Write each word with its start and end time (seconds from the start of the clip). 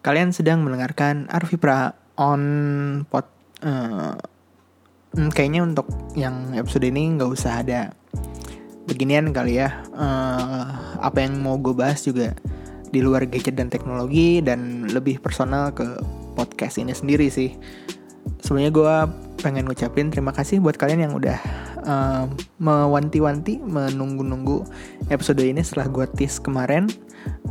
Kalian 0.00 0.32
sedang 0.32 0.64
mendengarkan 0.64 1.28
Arvipra 1.28 1.92
on 2.16 2.42
pot. 3.04 3.28
Uh, 3.60 4.16
kayaknya 5.36 5.60
untuk 5.60 5.84
yang 6.16 6.56
episode 6.56 6.88
ini 6.88 7.20
nggak 7.20 7.28
usah 7.28 7.60
ada 7.60 7.92
beginian 8.88 9.28
kali 9.36 9.60
ya. 9.60 9.84
Uh, 9.92 10.96
apa 11.04 11.20
yang 11.20 11.44
mau 11.44 11.60
gue 11.60 11.76
bahas 11.76 12.00
juga 12.00 12.32
di 12.90 13.04
luar 13.04 13.28
gadget 13.28 13.60
dan 13.60 13.68
teknologi 13.68 14.40
dan 14.40 14.88
lebih 14.88 15.20
personal 15.20 15.76
ke 15.76 15.84
podcast 16.32 16.80
ini 16.80 16.96
sendiri 16.96 17.28
sih. 17.28 17.52
Sebenarnya 18.40 18.72
gue 18.72 18.94
pengen 19.44 19.68
ngucapin 19.68 20.08
terima 20.08 20.32
kasih 20.32 20.64
buat 20.64 20.80
kalian 20.80 21.08
yang 21.08 21.14
udah 21.16 21.38
uh, 21.84 22.24
mewanti-wanti 22.56 23.60
menunggu-nunggu 23.60 24.64
episode 25.12 25.44
ini 25.44 25.60
setelah 25.60 25.88
gue 25.92 26.06
tis 26.16 26.40
kemarin 26.40 26.88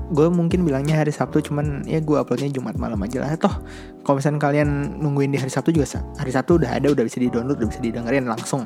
gue 0.10 0.28
mungkin 0.34 0.66
bilangnya 0.66 0.98
hari 0.98 1.14
Sabtu 1.14 1.46
cuman 1.46 1.86
ya 1.86 2.02
gue 2.02 2.18
uploadnya 2.18 2.50
Jumat 2.50 2.76
malam 2.82 2.98
aja 3.06 3.22
lah. 3.22 3.38
Toh 3.38 3.62
kalau 4.02 4.18
misalnya 4.18 4.42
kalian 4.42 4.98
nungguin 4.98 5.30
di 5.30 5.38
hari 5.38 5.54
Sabtu 5.54 5.70
juga 5.70 5.86
hari 6.18 6.34
Sabtu 6.34 6.58
udah 6.58 6.82
ada 6.82 6.90
udah 6.90 7.04
bisa 7.06 7.22
di 7.22 7.30
download 7.30 7.62
udah 7.62 7.70
bisa 7.70 7.82
didengerin 7.82 8.26
langsung. 8.26 8.66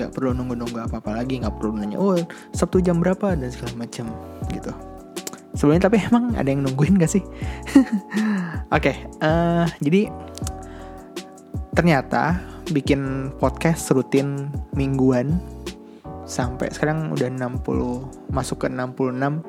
Nggak 0.00 0.16
perlu 0.16 0.32
nunggu 0.32 0.56
nunggu 0.56 0.78
apa 0.80 1.04
apa 1.04 1.10
lagi 1.20 1.44
nggak 1.44 1.54
perlu 1.60 1.76
nanya 1.76 2.00
oh 2.00 2.16
Sabtu 2.56 2.80
jam 2.80 3.04
berapa? 3.04 3.36
dan 3.36 3.52
segala 3.52 3.84
macam 3.84 4.08
gitu. 4.48 4.72
Sebelumnya 5.52 5.90
tapi 5.90 5.96
emang 6.00 6.38
ada 6.38 6.48
yang 6.48 6.62
nungguin 6.62 7.00
gak 7.02 7.10
sih? 7.10 7.24
Oke 8.72 8.94
okay, 8.94 8.96
uh, 9.24 9.66
jadi 9.82 10.06
ternyata 11.72 12.38
bikin 12.70 13.32
podcast 13.40 13.88
rutin 13.90 14.52
mingguan 14.76 15.40
sampai 16.28 16.68
sekarang 16.68 17.08
udah 17.16 17.32
60 17.32 17.64
masuk 18.28 18.64
ke 18.64 18.68
66 18.68 19.40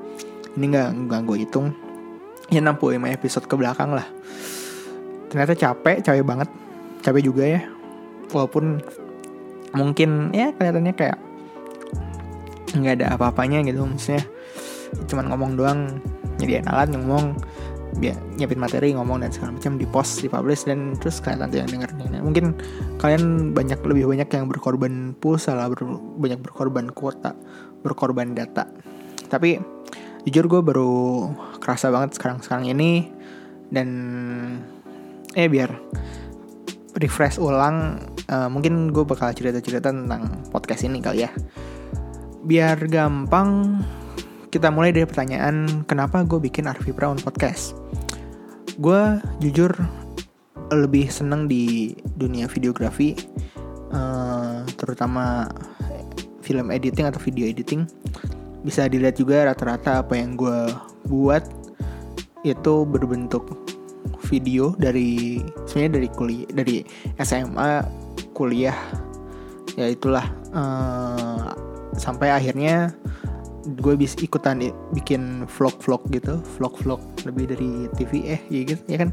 ini 0.59 0.75
nggak 0.75 1.07
nggak 1.07 1.21
gue 1.23 1.37
hitung. 1.47 1.71
Ya 2.51 2.59
65 2.59 2.99
episode 3.07 3.45
ke 3.47 3.55
belakang 3.55 3.95
lah. 3.95 4.03
Ternyata 5.31 5.55
capek 5.55 6.03
capek 6.03 6.23
banget. 6.27 6.49
Capek 6.99 7.23
juga 7.23 7.47
ya. 7.47 7.61
Walaupun 8.35 8.83
mungkin 9.71 10.35
ya 10.35 10.51
kelihatannya 10.51 10.93
kayak 10.99 11.17
nggak 12.75 12.93
ada 12.99 13.15
apa-apanya 13.15 13.63
gitu. 13.63 13.87
Maksudnya 13.87 14.27
cuman 15.07 15.25
ngomong 15.31 15.51
doang 15.55 15.79
jadi 16.35 16.59
alat 16.67 16.91
ngomong. 16.91 17.39
Biar 17.89 18.13
nyiapin 18.37 18.61
materi 18.61 18.93
ngomong 18.93 19.25
dan 19.25 19.33
segala 19.33 19.57
macam 19.57 19.81
di 19.81 19.87
post 19.89 20.21
di 20.21 20.29
publish 20.29 20.69
dan 20.69 20.93
terus 21.01 21.17
kalian 21.25 21.41
nanti 21.41 21.57
yang 21.57 21.73
denger 21.73 21.89
nah, 21.97 22.21
mungkin 22.21 22.53
kalian 23.01 23.49
banyak 23.49 23.81
lebih 23.81 24.05
banyak 24.13 24.29
yang 24.29 24.45
berkorban 24.45 25.17
pulsa 25.17 25.57
lah 25.57 25.73
ber, 25.73 25.81
banyak 26.21 26.37
berkorban 26.37 26.93
kuota 26.93 27.33
berkorban 27.81 28.37
data. 28.37 28.69
Tapi 29.25 29.57
jujur 30.29 30.45
gue 30.45 30.61
baru 30.61 31.25
kerasa 31.57 31.89
banget 31.89 32.21
sekarang 32.21 32.45
sekarang 32.45 32.69
ini. 32.69 33.09
Dan 33.73 33.89
eh 35.33 35.49
biar 35.49 35.73
refresh 37.01 37.41
ulang 37.41 37.97
uh, 38.29 38.45
mungkin 38.45 38.93
gue 38.93 39.01
bakal 39.01 39.33
cerita 39.33 39.57
cerita 39.57 39.89
tentang 39.89 40.45
podcast 40.53 40.85
ini 40.85 41.01
kali 41.01 41.25
ya. 41.25 41.33
Biar 42.45 42.77
gampang 42.85 43.81
kita 44.53 44.69
mulai 44.69 44.93
dari 44.93 45.09
pertanyaan 45.09 45.85
kenapa 45.89 46.21
gue 46.21 46.37
bikin 46.37 46.69
Arvi 46.69 46.93
Brown 46.93 47.17
podcast? 47.17 47.73
Gue 48.77 49.17
jujur 49.41 49.73
lebih 50.69 51.09
seneng 51.09 51.49
di 51.49 51.97
dunia 52.13 52.45
videografi 52.45 53.17
uh, 53.89 54.61
terutama 54.77 55.49
film 56.45 56.69
editing 56.69 57.09
atau 57.09 57.17
video 57.17 57.49
editing 57.49 57.89
bisa 58.63 58.87
dilihat 58.91 59.15
juga 59.15 59.47
rata-rata 59.47 60.03
apa 60.03 60.19
yang 60.19 60.35
gue 60.35 60.67
buat 61.07 61.43
itu 62.43 62.75
berbentuk 62.87 63.51
video 64.27 64.75
dari 64.79 65.41
sebenarnya 65.67 65.91
dari 65.99 66.09
kuliah 66.13 66.49
dari 66.53 66.77
SMA 67.19 67.71
kuliah. 68.35 68.77
Ya 69.77 69.87
itulah 69.91 70.27
uh, 70.51 71.55
sampai 71.95 72.31
akhirnya 72.35 72.91
gue 73.79 73.93
bisa 73.99 74.15
ikutan 74.23 74.71
bikin 74.95 75.45
vlog-vlog 75.45 76.07
gitu 76.15 76.39
vlog-vlog 76.57 77.03
lebih 77.27 77.53
dari 77.53 77.69
TV 77.99 78.39
eh 78.39 78.41
ya 78.47 78.61
gitu 78.75 78.81
ya 78.87 78.97
kan? 79.07 79.09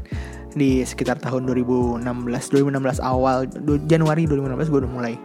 Di 0.55 0.83
sekitar 0.83 1.19
tahun 1.19 1.47
2016 1.47 2.03
2016 2.03 3.03
awal 3.03 3.47
Januari 3.87 4.23
2016 4.27 4.71
gue 4.71 4.79
udah 4.83 4.91
mulai. 4.91 5.15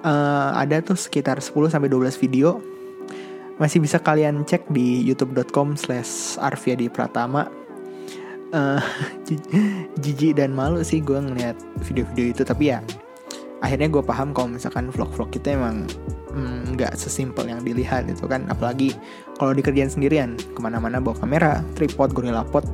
Uh, 0.00 0.56
ada 0.56 0.80
tuh 0.80 0.96
sekitar 0.96 1.36
10 1.36 1.52
sampai 1.68 1.92
12 1.92 2.16
video 2.16 2.69
masih 3.60 3.78
bisa 3.78 4.00
kalian 4.00 4.42
cek 4.48 4.72
di 4.72 5.04
youtube.com 5.04 5.76
slash 5.76 6.40
arviadi 6.40 6.88
pratama. 6.88 7.46
Uh, 8.50 8.82
jijik 10.02 10.34
dan 10.34 10.50
malu 10.50 10.82
sih 10.82 10.98
gue 10.98 11.14
ngeliat 11.14 11.54
video-video 11.86 12.34
itu 12.34 12.42
tapi 12.42 12.74
ya 12.74 12.82
akhirnya 13.62 13.86
gue 13.86 14.02
paham 14.02 14.34
kalau 14.34 14.50
misalkan 14.50 14.90
vlog-vlog 14.90 15.30
kita 15.30 15.54
emang 15.54 15.86
mm, 16.34 16.74
nggak 16.74 16.90
mm, 16.90 16.98
sesimpel 16.98 17.46
yang 17.46 17.62
dilihat 17.62 18.08
itu 18.08 18.26
kan. 18.26 18.48
Apalagi 18.50 18.96
kalau 19.38 19.54
dikerjain 19.54 19.92
sendirian 19.92 20.34
ke 20.34 20.58
mana-mana 20.58 20.98
bawa 20.98 21.16
kamera 21.22 21.62
tripod 21.76 22.10
gorilla 22.10 22.42
pot 22.42 22.66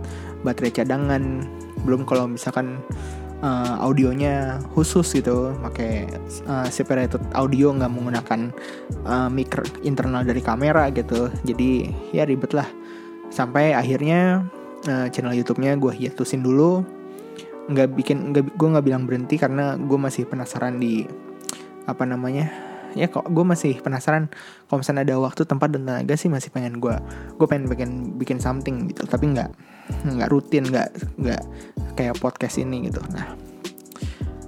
baterai 0.48 0.72
cadangan. 0.72 1.44
Belum 1.84 2.08
kalau 2.08 2.24
misalkan 2.30 2.80
uh, 3.42 3.80
audionya 3.82 4.60
khusus 4.72 5.08
gitu. 5.12 5.52
Pakai 5.60 6.08
uh, 6.46 6.68
separated 6.68 7.20
audio 7.36 7.72
nggak 7.74 7.92
menggunakan 7.92 8.40
uh, 9.04 9.28
mic 9.28 9.52
internal 9.84 10.22
dari 10.22 10.40
kamera 10.40 10.88
gitu. 10.92 11.28
Jadi 11.44 11.90
ya 12.12 12.24
ribet 12.24 12.52
lah. 12.56 12.68
Sampai 13.28 13.74
akhirnya 13.74 14.46
uh, 14.88 15.06
channel 15.10 15.36
YouTube-nya 15.36 15.76
gue 15.76 15.92
hiatusin 15.92 16.40
dulu. 16.40 16.84
Nggak 17.66 17.98
bikin 17.98 18.30
nggak 18.30 18.54
gue 18.54 18.68
nggak 18.72 18.86
bilang 18.86 19.04
berhenti 19.04 19.36
karena 19.36 19.74
gue 19.74 19.98
masih 19.98 20.24
penasaran 20.24 20.78
di 20.78 21.04
apa 21.86 22.02
namanya 22.02 22.65
ya 22.96 23.12
kok 23.12 23.28
gue 23.28 23.44
masih 23.44 23.78
penasaran 23.84 24.32
kalau 24.66 24.80
misalnya 24.80 25.04
ada 25.04 25.16
waktu 25.20 25.44
tempat 25.44 25.68
dan 25.76 25.84
tenaga 25.84 26.16
sih 26.16 26.32
masih 26.32 26.48
pengen 26.48 26.80
gue 26.80 26.96
gue 27.36 27.46
pengen 27.46 27.68
bikin 27.68 27.90
bikin 28.16 28.38
something 28.40 28.88
gitu. 28.90 29.04
Tapi 29.04 29.36
nggak 29.36 29.50
nggak 30.16 30.28
rutin 30.32 30.64
nggak 30.66 30.88
nggak 31.20 31.42
kayak 31.94 32.16
podcast 32.18 32.56
ini 32.56 32.88
gitu. 32.88 32.98
Nah 33.12 33.36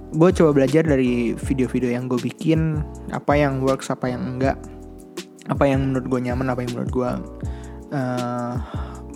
gue 0.09 0.29
coba 0.33 0.51
belajar 0.57 0.81
dari 0.81 1.37
video-video 1.37 1.93
yang 1.93 2.09
gue 2.09 2.17
bikin 2.17 2.81
apa 3.13 3.37
yang 3.37 3.61
works 3.61 3.93
apa 3.93 4.09
yang 4.09 4.25
enggak 4.25 4.57
apa 5.49 5.69
yang 5.69 5.85
menurut 5.93 6.09
gue 6.09 6.19
nyaman 6.29 6.49
apa 6.49 6.65
yang 6.65 6.71
menurut 6.73 6.91
gue 6.93 7.11
uh, 7.93 8.53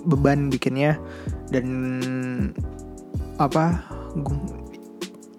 beban 0.06 0.54
bikinnya 0.54 1.02
dan 1.50 1.66
apa 3.42 3.82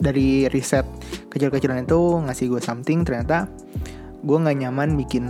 dari 0.03 0.51
riset 0.51 0.87
kecil-kecilan 1.33 1.85
itu 1.85 2.01
ngasih 2.25 2.47
gue 2.51 2.61
something 2.63 3.03
ternyata 3.03 3.51
gue 4.25 4.37
nggak 4.41 4.57
nyaman 4.57 4.97
bikin 4.97 5.25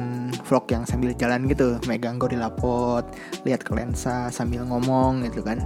vlog 0.46 0.70
yang 0.70 0.86
sambil 0.86 1.10
jalan 1.18 1.50
gitu. 1.50 1.82
Megang 1.90 2.22
gorilla 2.22 2.48
pot 2.48 3.10
lihat 3.42 3.66
ke 3.66 3.74
lensa 3.74 4.30
sambil 4.30 4.62
ngomong 4.62 5.26
gitu 5.26 5.42
kan. 5.42 5.58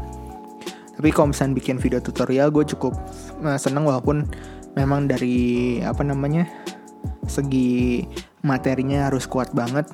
Tapi 0.98 1.14
kalau 1.14 1.30
misalnya 1.30 1.54
bikin 1.60 1.76
video 1.78 2.00
tutorial 2.02 2.50
gue 2.50 2.64
cukup 2.74 2.96
uh, 3.44 3.60
seneng 3.60 3.86
walaupun 3.86 4.26
memang 4.74 5.06
dari 5.06 5.78
apa 5.84 6.02
namanya 6.02 6.48
segi 7.28 8.02
materinya 8.42 9.12
harus 9.12 9.28
kuat 9.28 9.52
banget. 9.52 9.86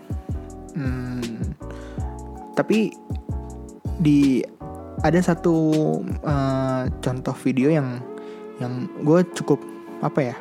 Hmm, 0.78 1.54
tapi 2.54 2.94
di 3.98 4.42
ada 5.02 5.20
satu 5.20 5.56
uh, 6.24 6.88
contoh 7.02 7.36
video 7.42 7.68
yang 7.68 8.00
yang 8.62 8.86
gue 9.02 9.20
cukup 9.34 9.60
apa 10.04 10.20
ya 10.20 10.36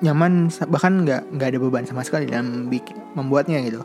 nyaman 0.00 0.48
bahkan 0.72 1.04
nggak 1.04 1.28
nggak 1.36 1.48
ada 1.52 1.58
beban 1.60 1.84
sama 1.84 2.00
sekali 2.00 2.24
dalam 2.28 2.72
bikin 2.72 2.96
membuatnya 3.12 3.60
gitu. 3.60 3.84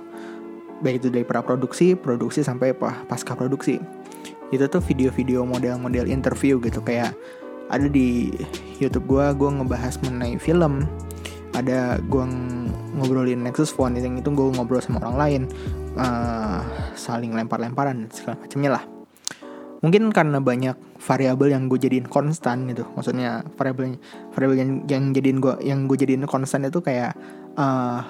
Baik 0.79 1.03
itu 1.03 1.07
dari 1.11 1.27
pra 1.27 1.43
produksi 1.43 1.95
produksi 1.95 2.43
sampai 2.43 2.71
pasca 2.77 3.35
produksi. 3.35 3.79
Itu 4.51 4.67
tuh 4.71 4.79
video-video 4.79 5.43
model-model 5.43 6.07
interview 6.07 6.59
gitu 6.63 6.79
kayak 6.79 7.11
ada 7.67 7.89
di 7.89 8.31
YouTube 8.79 9.09
gue 9.11 9.25
gue 9.35 9.49
ngebahas 9.59 9.99
mengenai 10.03 10.39
film. 10.39 10.87
Ada 11.55 11.99
gue 12.03 12.23
ngobrolin 12.99 13.43
Nexus 13.43 13.71
Phone 13.71 13.95
yang 13.99 14.19
itu 14.19 14.27
gue 14.31 14.55
ngobrol 14.55 14.83
sama 14.83 15.03
orang 15.03 15.15
lain. 15.19 15.41
Uh, 15.95 16.59
saling 16.95 17.31
lempar-lemparan 17.31 18.11
segala 18.11 18.39
macamnya 18.43 18.71
lah. 18.79 18.83
Mungkin 19.79 20.11
karena 20.11 20.43
banyak 20.43 20.75
variabel 21.05 21.53
yang 21.53 21.69
gue 21.69 21.77
jadiin 21.77 22.09
konstan 22.09 22.65
gitu. 22.65 22.81
Maksudnya 22.97 23.45
variabel 23.53 24.01
variabel 24.33 24.57
yang 24.57 24.71
yang 24.89 25.03
jadiin 25.13 25.37
gue 25.37 25.53
yang 25.61 25.85
gue 25.85 25.97
jadiin 26.01 26.25
konstan 26.25 26.65
itu 26.65 26.81
kayak 26.81 27.13
uh, 27.61 28.01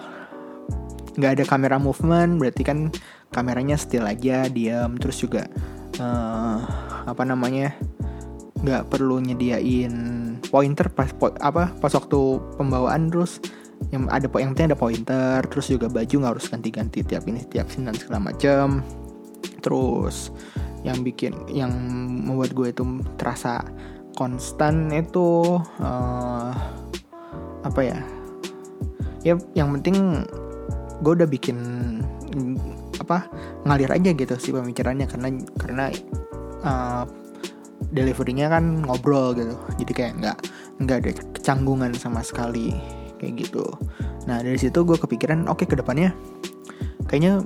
nggak 1.20 1.32
ada 1.40 1.44
kamera 1.44 1.76
movement 1.76 2.40
berarti 2.40 2.64
kan 2.64 2.92
kameranya 3.32 3.76
still 3.76 4.08
aja 4.08 4.48
diam 4.48 4.96
terus 4.96 5.20
juga 5.20 5.48
uh, 6.00 6.60
apa 7.04 7.24
namanya 7.28 7.76
nggak 8.64 8.88
perlu 8.88 9.20
nyediain 9.20 9.94
pointer 10.48 10.88
pas 10.88 11.12
po, 11.12 11.36
apa 11.44 11.76
pas 11.76 11.92
waktu 11.92 12.40
pembawaan. 12.56 13.12
Terus 13.12 13.44
yang 13.92 14.08
ada 14.08 14.28
yang 14.40 14.56
penting 14.56 14.72
ada 14.72 14.80
pointer 14.80 15.40
terus 15.52 15.68
juga 15.68 15.92
baju 15.92 16.16
nggak 16.16 16.32
harus 16.40 16.48
ganti-ganti 16.48 17.04
tiap 17.04 17.28
ini 17.28 17.44
tiap 17.46 17.68
sini 17.68 17.92
dan 17.92 17.96
segala 18.00 18.32
macam 18.32 18.82
terus 19.62 20.32
yang 20.86 21.02
bikin 21.02 21.34
yang 21.50 21.74
membuat 22.30 22.54
gue 22.54 22.70
itu 22.70 22.86
terasa 23.18 23.66
konstan 24.14 24.94
itu 24.94 25.58
uh, 25.82 26.54
apa 27.66 27.82
ya? 27.82 28.00
Ya 29.26 29.34
yang 29.58 29.74
penting 29.74 30.22
gue 31.02 31.14
udah 31.18 31.26
bikin 31.26 31.58
apa 33.02 33.26
ngalir 33.66 33.90
aja 33.90 34.14
gitu 34.14 34.38
sih 34.38 34.54
pembicaranya 34.54 35.10
karena 35.10 35.28
karena 35.58 35.86
uh, 36.62 37.04
deliverynya 37.90 38.54
kan 38.54 38.86
ngobrol 38.86 39.34
gitu. 39.34 39.58
Jadi 39.82 39.92
kayak 39.92 40.14
nggak 40.22 40.38
nggak 40.86 40.98
ada 41.02 41.12
kecanggungan 41.34 41.98
sama 41.98 42.22
sekali 42.22 42.78
kayak 43.18 43.50
gitu. 43.50 43.66
Nah 44.30 44.46
dari 44.46 44.62
situ 44.62 44.86
gue 44.86 45.02
kepikiran 45.02 45.50
oke 45.50 45.66
okay, 45.66 45.68
ke 45.74 45.76
depannya 45.82 46.14
kayaknya 47.10 47.42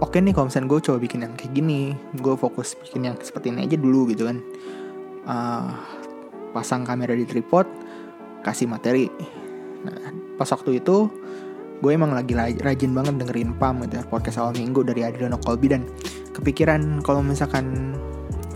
oke 0.00 0.12
okay 0.12 0.20
nih 0.20 0.32
kalau 0.36 0.48
misalnya 0.48 0.68
gue 0.68 0.80
coba 0.84 0.98
bikin 1.00 1.20
yang 1.24 1.34
kayak 1.36 1.52
gini 1.56 1.96
gue 2.20 2.34
fokus 2.36 2.76
bikin 2.76 3.08
yang 3.08 3.16
seperti 3.20 3.52
ini 3.52 3.64
aja 3.64 3.76
dulu 3.80 4.08
gitu 4.12 4.28
kan. 4.28 4.38
Uh, 5.26 5.70
pasang 6.54 6.86
kamera 6.86 7.12
di 7.12 7.28
tripod 7.28 7.68
kasih 8.44 8.68
materi. 8.70 9.08
Nah 9.84 10.12
pas 10.36 10.48
waktu 10.48 10.80
itu 10.80 11.08
gue 11.80 11.90
emang 11.92 12.16
lagi 12.16 12.32
rajin 12.36 12.96
banget 12.96 13.20
dengerin 13.20 13.52
PAM 13.60 13.84
gitu 13.84 14.00
ya, 14.00 14.04
podcast 14.08 14.40
awal 14.40 14.56
minggu 14.56 14.80
dari 14.84 15.04
Adriano 15.04 15.36
Colby. 15.40 15.72
Dan 15.72 15.84
kepikiran 16.32 17.04
kalau 17.04 17.20
misalkan 17.20 17.96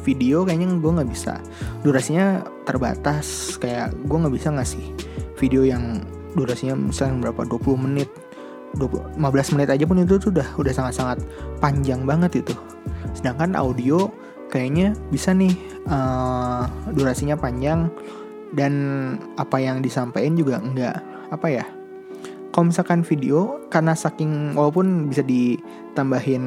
video 0.01 0.49
kayaknya 0.49 0.81
gue 0.81 0.93
nggak 0.93 1.11
bisa. 1.11 1.41
Durasinya 1.85 2.45
terbatas 2.65 3.57
kayak 3.61 3.93
gue 4.09 4.17
nggak 4.17 4.35
bisa 4.37 4.49
ngasih 4.53 4.85
video 5.37 5.65
yang 5.65 6.05
durasinya 6.37 6.79
misalnya 6.79 7.29
berapa 7.29 7.43
20 7.49 7.85
menit 7.91 8.09
20, 8.79 9.19
15 9.19 9.53
menit 9.57 9.69
aja 9.73 9.85
pun 9.87 9.99
itu 9.99 10.17
sudah 10.21 10.47
udah 10.55 10.73
sangat-sangat 10.73 11.19
panjang 11.59 12.07
banget 12.07 12.45
itu. 12.45 12.55
Sedangkan 13.17 13.59
audio 13.59 14.11
kayaknya 14.51 14.95
bisa 15.11 15.35
nih 15.35 15.55
uh, 15.87 16.67
durasinya 16.95 17.39
panjang 17.39 17.91
dan 18.55 18.73
apa 19.39 19.63
yang 19.63 19.79
disampaikan 19.79 20.35
juga 20.35 20.59
enggak 20.59 20.99
apa 21.31 21.47
ya 21.47 21.65
kalau 22.51 22.67
misalkan 22.67 23.07
video 23.07 23.63
karena 23.71 23.95
saking 23.95 24.59
walaupun 24.59 25.07
bisa 25.07 25.23
ditambahin 25.23 26.43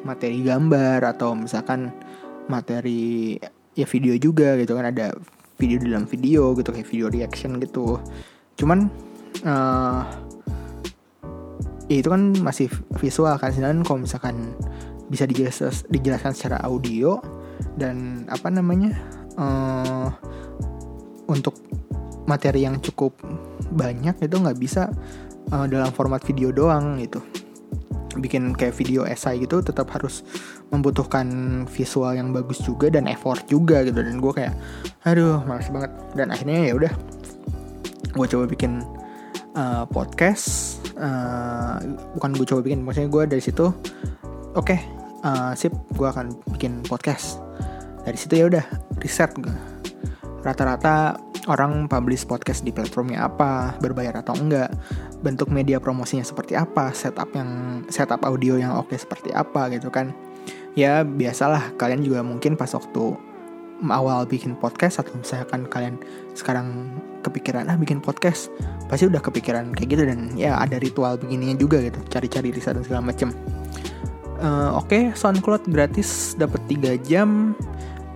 materi 0.00 0.40
gambar 0.40 1.04
atau 1.04 1.36
misalkan 1.36 1.92
materi 2.48 3.36
ya 3.76 3.84
video 3.84 4.16
juga 4.16 4.56
gitu 4.56 4.72
kan 4.72 4.88
ada 4.88 5.12
video 5.60 5.76
dalam 5.80 6.08
video 6.08 6.56
gitu 6.56 6.72
kayak 6.72 6.88
video 6.88 7.06
reaction 7.12 7.60
gitu. 7.60 8.00
Cuman 8.56 8.88
uh, 9.44 10.08
ya 11.86 11.96
itu 12.02 12.08
kan 12.10 12.34
masih 12.42 12.66
visual 12.98 13.34
kan 13.38 13.54
sedangkan 13.54 13.86
kalau 13.86 13.98
misalkan 14.02 14.54
bisa 15.06 15.22
dijelaskan, 15.26 15.70
dijelaskan 15.90 16.32
secara 16.34 16.58
audio 16.66 17.22
dan 17.78 18.26
apa 18.26 18.50
namanya 18.50 18.90
uh, 19.38 20.10
untuk 21.30 21.54
materi 22.26 22.66
yang 22.66 22.82
cukup 22.82 23.14
banyak 23.70 24.18
itu 24.18 24.34
nggak 24.34 24.58
bisa 24.58 24.90
uh, 25.54 25.66
dalam 25.70 25.90
format 25.94 26.22
video 26.26 26.50
doang 26.50 26.98
gitu. 26.98 27.22
Bikin 28.16 28.56
kayak 28.56 28.74
video 28.74 29.04
esai 29.04 29.44
gitu 29.44 29.60
tetap 29.60 29.92
harus 29.92 30.24
membutuhkan 30.72 31.28
visual 31.68 32.16
yang 32.16 32.32
bagus 32.32 32.64
juga 32.64 32.88
dan 32.88 33.06
effort 33.06 33.44
juga 33.46 33.84
gitu. 33.84 34.00
Dan 34.00 34.18
gue 34.18 34.32
kayak 34.32 34.56
aduh 35.04 35.44
males 35.44 35.68
banget. 35.70 35.92
Dan 36.16 36.32
akhirnya 36.32 36.72
ya 36.72 36.74
udah 36.74 36.92
gue 38.16 38.26
coba 38.26 38.44
bikin 38.48 38.80
uh, 39.54 39.84
podcast 39.86 40.75
uh, 40.98 41.76
bukan 42.16 42.30
gue 42.36 42.46
coba 42.48 42.60
bikin 42.64 42.80
maksudnya 42.82 43.10
gue 43.12 43.22
dari 43.36 43.42
situ 43.42 43.68
oke 44.56 44.64
okay, 44.64 44.80
uh, 45.24 45.52
sip 45.52 45.72
gue 45.94 46.08
akan 46.08 46.36
bikin 46.56 46.84
podcast. 46.84 47.40
Dari 48.06 48.14
situ 48.14 48.38
ya 48.38 48.46
udah 48.46 48.64
riset 49.02 49.34
gue 49.34 49.50
rata-rata 50.46 51.18
orang 51.50 51.90
publish 51.90 52.22
podcast 52.22 52.62
di 52.62 52.70
platformnya 52.70 53.26
apa 53.26 53.74
berbayar 53.82 54.22
atau 54.22 54.38
enggak 54.38 54.70
bentuk 55.26 55.50
media 55.50 55.82
promosinya 55.82 56.22
seperti 56.22 56.54
apa 56.54 56.94
setup 56.94 57.34
yang 57.34 57.82
setup 57.90 58.22
audio 58.22 58.54
yang 58.54 58.78
oke 58.78 58.94
seperti 58.94 59.34
apa 59.34 59.66
gitu 59.74 59.90
kan. 59.90 60.14
Ya 60.78 61.02
biasalah 61.02 61.74
kalian 61.80 62.04
juga 62.06 62.22
mungkin 62.22 62.54
pas 62.54 62.70
waktu 62.70 63.16
awal 63.92 64.24
bikin 64.24 64.56
podcast 64.56 65.04
atau 65.04 65.12
misalkan 65.20 65.68
kalian 65.68 66.00
sekarang 66.32 66.88
kepikiran 67.20 67.68
ah 67.68 67.76
bikin 67.76 68.00
podcast 68.00 68.48
pasti 68.88 69.10
udah 69.10 69.20
kepikiran 69.20 69.74
kayak 69.74 69.88
gitu 69.92 70.02
dan 70.08 70.32
ya 70.38 70.56
ada 70.56 70.80
ritual 70.80 71.20
begininya 71.20 71.58
juga 71.58 71.82
gitu 71.82 71.98
cari-cari 72.08 72.54
riset 72.54 72.78
dan 72.78 72.84
segala 72.86 73.02
macem. 73.12 73.34
Uh, 74.36 74.76
oke 74.76 74.92
okay, 74.92 75.02
SoundCloud 75.16 75.68
gratis 75.68 76.36
dapat 76.36 76.60
3 76.68 76.96
jam. 77.04 77.56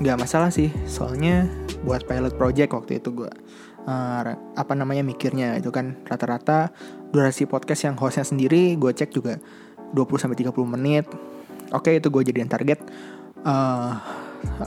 Nggak 0.01 0.17
masalah 0.25 0.49
sih 0.49 0.73
soalnya 0.89 1.45
buat 1.85 2.09
pilot 2.09 2.37
project 2.37 2.73
waktu 2.73 3.01
itu 3.01 3.13
gue 3.13 3.31
uh, 3.85 4.23
apa 4.57 4.73
namanya 4.77 5.05
mikirnya 5.05 5.57
itu 5.57 5.73
kan 5.73 5.97
rata-rata 6.09 6.73
durasi 7.13 7.49
podcast 7.49 7.89
yang 7.89 7.97
hostnya 7.97 8.25
sendiri 8.25 8.77
gue 8.77 8.93
cek 8.93 9.13
juga 9.13 9.41
20 9.93 10.23
sampai 10.23 10.39
30 10.41 10.55
menit. 10.79 11.07
Oke 11.71 11.93
okay, 11.93 11.95
itu 12.01 12.09
gue 12.09 12.23
jadiin 12.33 12.51
target. 12.51 12.81
Uh, 13.41 13.97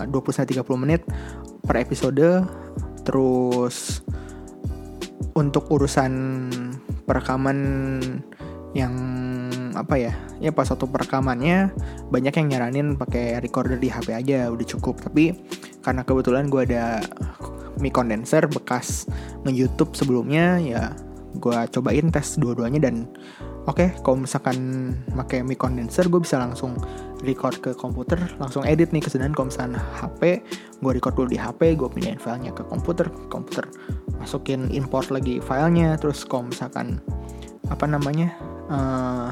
20 0.07 0.09
30 0.09 0.63
menit 0.79 1.01
per 1.63 1.79
episode. 1.79 2.45
Terus 3.03 4.01
untuk 5.33 5.67
urusan 5.73 6.11
perekaman 7.03 7.59
yang 8.73 8.93
apa 9.73 9.97
ya 9.97 10.13
ya 10.41 10.49
pas 10.49 10.65
waktu 10.69 10.85
perekamannya 10.89 11.73
banyak 12.09 12.33
yang 12.33 12.47
nyaranin 12.49 12.87
pakai 12.97 13.37
recorder 13.41 13.77
di 13.77 13.89
HP 13.89 14.13
aja 14.13 14.49
udah 14.49 14.67
cukup. 14.77 15.01
Tapi 15.01 15.35
karena 15.83 16.01
kebetulan 16.07 16.47
gue 16.47 16.63
ada 16.63 17.03
mic 17.81 17.93
condenser 17.93 18.45
bekas 18.47 19.09
nge-youtube 19.43 19.97
sebelumnya 19.97 20.61
ya 20.61 20.95
gue 21.37 21.57
cobain 21.73 22.07
tes 22.13 22.37
dua-duanya 22.37 22.79
dan 22.89 23.09
oke 23.65 23.75
okay, 23.79 23.89
kalau 24.01 24.23
misalkan 24.23 24.91
pakai 25.13 25.43
mic 25.43 25.59
condenser 25.59 26.07
gue 26.07 26.19
bisa 26.19 26.39
langsung 26.39 26.75
record 27.23 27.55
ke 27.63 27.71
komputer 27.71 28.19
langsung 28.35 28.67
edit 28.67 28.91
nih 28.91 28.99
kesedangkan 28.99 29.35
kalau 29.35 29.47
misalkan 29.47 29.73
HP 29.79 30.21
gue 30.83 30.91
record 30.91 31.15
dulu 31.15 31.27
di 31.31 31.39
HP 31.39 31.79
gue 31.79 31.87
pindahin 31.87 32.19
filenya 32.19 32.51
ke 32.51 32.67
komputer 32.67 33.07
komputer 33.31 33.63
masukin 34.23 34.71
import 34.71 35.11
lagi 35.11 35.43
filenya. 35.43 35.99
Terus 35.99 36.23
kalau 36.23 36.47
misalkan 36.47 37.03
apa 37.67 37.83
namanya 37.83 38.31
uh, 38.71 39.29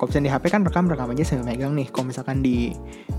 kalau 0.00 0.08
misalkan 0.08 0.24
di 0.24 0.32
HP 0.32 0.44
kan 0.48 0.62
rekam 0.64 0.88
rekam 0.88 1.12
aja 1.12 1.24
saya 1.28 1.44
megang 1.44 1.76
nih. 1.76 1.92
Kalau 1.92 2.08
misalkan 2.08 2.40
di 2.40 2.72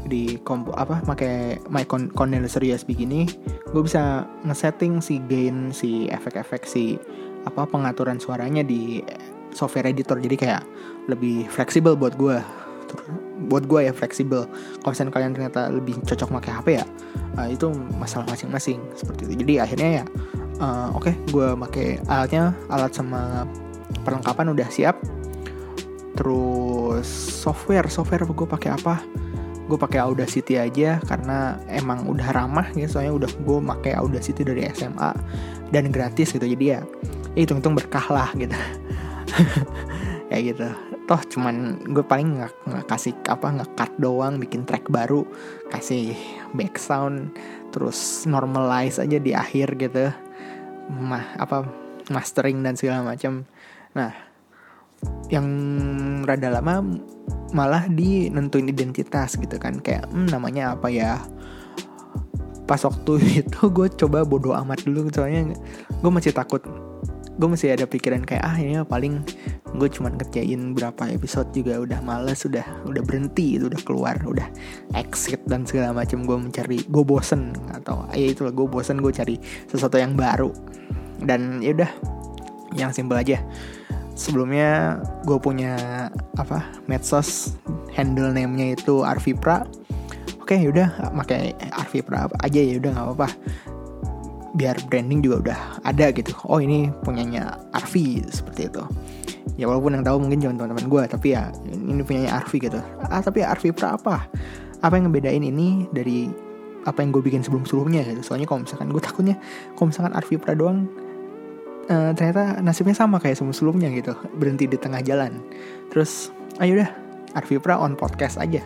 di 0.09 0.42
kompu 0.42 0.74
apa 0.74 1.06
pakai 1.06 1.62
mic 1.69 1.85
condenser 2.18 2.66
USB 2.66 2.97
gini 2.97 3.30
gue 3.69 3.81
bisa 3.85 4.25
ngesetting 4.42 5.06
si 5.06 5.21
gain 5.30 5.69
si 5.69 6.09
efek-efek 6.09 6.66
si 6.66 6.97
apa 7.45 7.69
pengaturan 7.69 8.18
suaranya 8.18 8.66
di 8.66 9.06
software 9.53 9.89
editor 9.89 10.18
jadi 10.19 10.35
kayak 10.35 10.63
lebih 11.09 11.49
fleksibel 11.49 11.97
buat 11.97 12.13
gue 12.15 12.37
buat 13.49 13.63
gue 13.65 13.87
ya 13.87 13.94
fleksibel. 13.94 14.49
Kalau 14.83 14.94
kalian 14.94 15.31
ternyata 15.31 15.71
lebih 15.71 15.95
cocok 16.03 16.29
pakai 16.41 16.51
HP 16.59 16.68
ya 16.81 16.85
uh, 17.39 17.47
itu 17.47 17.71
masalah 17.95 18.27
masing-masing 18.27 18.81
seperti 18.97 19.29
itu. 19.29 19.33
Jadi 19.45 19.53
akhirnya 19.61 19.89
ya 20.01 20.03
uh, 20.59 20.91
oke 20.94 21.09
okay, 21.09 21.13
gue 21.31 21.47
pakai 21.68 21.87
alatnya 22.09 22.51
alat 22.68 22.91
sama 22.91 23.45
perlengkapan 24.03 24.51
udah 24.51 24.68
siap. 24.68 24.95
Terus 26.18 27.07
software 27.39 27.87
software 27.87 28.27
gue 28.27 28.47
pakai 28.47 28.75
apa? 28.75 28.99
Gue 29.69 29.77
pakai 29.77 30.01
Audacity 30.01 30.57
aja 30.57 30.97
karena 31.06 31.61
emang 31.69 32.09
udah 32.09 32.33
ramah 32.33 32.68
ya 32.73 32.89
soalnya 32.89 33.23
udah 33.23 33.31
gue 33.31 33.57
pakai 33.77 33.94
Audacity 33.95 34.41
dari 34.41 34.65
SMA 34.73 35.13
dan 35.69 35.94
gratis 35.94 36.33
gitu. 36.33 36.44
Jadi 36.44 36.65
ya, 36.73 36.81
ya 37.37 37.45
hitung-hitung 37.45 37.77
berkah 37.77 38.03
lah 38.09 38.33
gitu 38.35 38.57
kayak 40.30 40.44
gitu. 40.54 40.68
Toh 41.09 41.21
cuman 41.36 41.81
gue 41.90 42.06
paling 42.06 42.38
nggak 42.38 42.54
nggak 42.69 42.86
kasih 42.86 43.14
apa 43.28 43.48
nggak 43.50 43.71
cut 43.74 43.92
doang 43.98 44.38
bikin 44.38 44.64
track 44.64 44.86
baru 44.88 45.26
kasih 45.74 46.14
back 46.54 46.78
terus 47.69 48.26
normalize 48.30 49.02
aja 49.02 49.18
di 49.18 49.33
akhir 49.33 49.78
gitu. 49.78 50.14
Mah 50.90 51.38
apa 51.38 51.66
mastering 52.14 52.62
dan 52.62 52.78
segala 52.78 53.06
macam. 53.06 53.45
Nah 53.94 54.12
yang 55.31 55.48
rada 56.28 56.52
lama 56.52 56.83
malah 57.56 57.88
di 57.90 58.30
nentuin 58.30 58.69
identitas 58.69 59.38
gitu 59.38 59.57
kan. 59.57 59.81
Kayak 59.81 60.09
hmm, 60.09 60.30
namanya 60.30 60.78
apa 60.78 60.90
ya? 60.94 61.18
Pas 62.69 62.81
waktu 62.86 63.14
itu 63.45 63.62
gue 63.69 63.88
coba 64.06 64.21
bodoh 64.21 64.54
amat 64.54 64.86
dulu 64.86 65.09
soalnya 65.09 65.57
gue 65.90 66.12
masih 66.14 66.33
takut 66.33 66.62
gue 67.39 67.47
masih 67.47 67.71
ada 67.71 67.87
pikiran 67.87 68.27
kayak 68.27 68.43
ah 68.43 68.59
ini 68.59 68.75
paling 68.83 69.23
gue 69.79 69.87
cuman 69.87 70.19
kerjain 70.19 70.75
berapa 70.75 71.07
episode 71.07 71.47
juga 71.55 71.79
udah 71.79 72.03
males 72.03 72.43
udah 72.43 72.83
udah 72.83 72.99
berhenti 72.99 73.55
itu 73.55 73.71
udah 73.71 73.79
keluar 73.87 74.19
udah 74.27 74.43
exit 74.99 75.39
dan 75.47 75.63
segala 75.63 75.95
macam. 75.95 76.27
Gue 76.27 76.35
mencari 76.35 76.83
gue 76.83 77.03
bosen 77.07 77.55
atau 77.71 78.03
ya 78.11 78.35
itulah 78.35 78.51
gue 78.51 78.67
bosen 78.67 78.99
gue 78.99 79.15
cari 79.15 79.39
sesuatu 79.71 79.95
yang 79.95 80.19
baru. 80.19 80.51
Dan 81.23 81.63
ya 81.63 81.71
udah 81.71 81.91
yang 82.75 82.91
simpel 82.91 83.15
aja. 83.15 83.39
Sebelumnya 84.19 84.99
gue 85.23 85.39
punya 85.39 85.79
apa 86.35 86.67
medsos 86.91 87.55
handle 87.95 88.35
name-nya 88.35 88.75
itu 88.75 89.07
Arvipra. 89.07 89.63
Oke 90.43 90.57
okay, 90.59 90.67
udah 90.67 91.13
pakai 91.13 91.53
Arvi 91.77 92.01
Pra 92.01 92.25
aja 92.41 92.57
ya 92.57 92.81
udah 92.81 92.89
nggak 92.89 93.05
apa-apa 93.05 93.29
biar 94.59 94.75
branding 94.92 95.23
juga 95.23 95.35
udah 95.39 95.59
ada 95.87 96.11
gitu. 96.11 96.35
Oh 96.44 96.59
ini 96.59 96.92
punyanya 97.07 97.56
Arvi 97.71 98.19
seperti 98.28 98.68
itu. 98.68 98.83
Ya 99.56 99.71
walaupun 99.71 99.95
yang 99.95 100.04
tahu 100.04 100.19
mungkin 100.19 100.44
cuma 100.44 100.51
teman-teman 100.59 100.85
gue 100.92 101.04
tapi 101.07 101.28
ya 101.31 101.47
ini 101.63 102.04
punyanya 102.04 102.44
Arvi 102.44 102.59
gitu. 102.59 102.80
Ah 103.07 103.23
tapi 103.23 103.39
Arvi 103.39 103.71
Pra 103.71 103.95
apa? 103.95 104.28
Apa 104.83 104.99
yang 104.99 105.07
ngebedain 105.07 105.39
ini 105.39 105.87
dari 105.95 106.28
apa 106.83 106.99
yang 106.99 107.16
gue 107.16 107.23
bikin 107.23 107.39
sebelum-sebelumnya 107.39 108.04
gitu? 108.04 108.19
Soalnya 108.35 108.51
kalau 108.51 108.68
misalkan 108.68 108.92
gue 108.92 108.99
takutnya 108.99 109.35
kalau 109.80 109.95
misalkan 109.95 110.11
Arvi 110.11 110.35
Pra 110.35 110.51
doang 110.51 110.92
uh, 111.87 112.11
ternyata 112.11 112.59
nasibnya 112.59 112.99
sama 112.99 113.23
kayak 113.23 113.39
sebelum-sebelumnya 113.39 113.95
gitu. 113.95 114.11
Berhenti 114.35 114.68
di 114.68 114.75
tengah 114.75 114.99
jalan. 114.99 115.39
Terus 115.87 116.35
ayo 116.59 116.83
dah 116.83 116.92
Arvi 117.39 117.56
Pra 117.63 117.80
on 117.80 117.95
podcast 117.95 118.35
aja. 118.35 118.59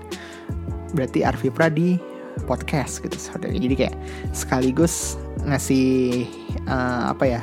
Berarti 0.98 1.22
Arvi 1.22 1.54
Pra 1.54 1.70
di 1.70 2.13
podcast 2.44 3.00
gitu 3.06 3.16
jadi 3.42 3.76
kayak 3.78 3.96
sekaligus 4.34 5.16
ngasih 5.46 6.26
uh, 6.68 7.14
apa 7.14 7.26
ya 7.28 7.42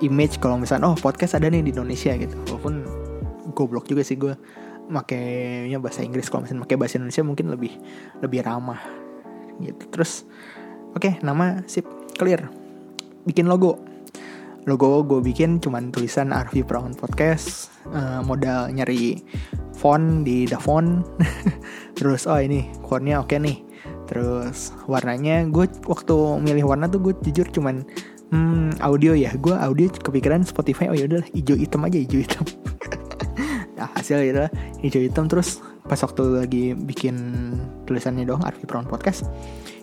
image 0.00 0.38
kalau 0.38 0.58
misalnya 0.58 0.94
oh 0.94 0.98
podcast 0.98 1.34
ada 1.34 1.50
nih 1.50 1.62
di 1.62 1.70
Indonesia 1.74 2.14
gitu. 2.14 2.36
Walaupun 2.48 2.74
goblok 3.54 3.90
juga 3.90 4.06
sih 4.06 4.14
gue 4.14 4.34
makainya 4.88 5.82
bahasa 5.82 6.06
Inggris. 6.06 6.30
Kalau 6.30 6.46
misalnya 6.46 6.64
pakai 6.64 6.78
bahasa 6.78 6.94
Indonesia 7.00 7.22
mungkin 7.26 7.46
lebih 7.52 7.72
lebih 8.22 8.40
ramah 8.46 8.80
gitu. 9.58 9.82
Terus 9.90 10.24
oke 10.94 11.02
okay, 11.02 11.12
nama 11.24 11.62
sip 11.66 11.86
clear. 12.14 12.46
Bikin 13.26 13.50
logo. 13.50 13.82
Logo 14.68 15.00
gue 15.00 15.24
bikin 15.24 15.64
cuman 15.64 15.88
tulisan 15.88 16.30
Arvi 16.30 16.60
Prawn 16.60 16.92
Podcast. 16.92 17.72
Uh, 17.88 18.20
modal 18.20 18.68
nyari 18.68 19.16
font 19.72 20.22
di 20.22 20.44
Davon. 20.44 21.02
Terus 21.96 22.28
oh 22.28 22.38
ini 22.38 22.68
fontnya 22.84 23.24
oke 23.24 23.32
okay 23.32 23.40
nih 23.40 23.67
terus 24.08 24.72
warnanya 24.88 25.44
gue 25.46 25.68
waktu 25.84 26.16
milih 26.40 26.64
warna 26.64 26.88
tuh 26.88 26.98
gue 26.98 27.14
jujur 27.28 27.46
cuman 27.52 27.84
hmm, 28.32 28.80
audio 28.80 29.12
ya 29.12 29.36
gue 29.36 29.52
audio 29.52 29.92
kepikiran 29.92 30.42
Spotify 30.42 30.88
oh 30.88 30.96
ya 30.96 31.04
udah 31.04 31.22
hijau 31.36 31.54
hitam 31.54 31.84
aja 31.84 31.98
hijau 32.00 32.20
hitam 32.24 32.44
nah 33.76 33.92
hasil 33.94 34.24
itu 34.24 34.48
hijau 34.82 35.02
hitam 35.04 35.28
terus 35.28 35.60
pas 35.84 36.00
waktu 36.00 36.24
lagi 36.44 36.64
bikin 36.72 37.16
tulisannya 37.84 38.24
doang 38.24 38.44
Arvi 38.44 38.64
Brown 38.64 38.88
Podcast 38.88 39.28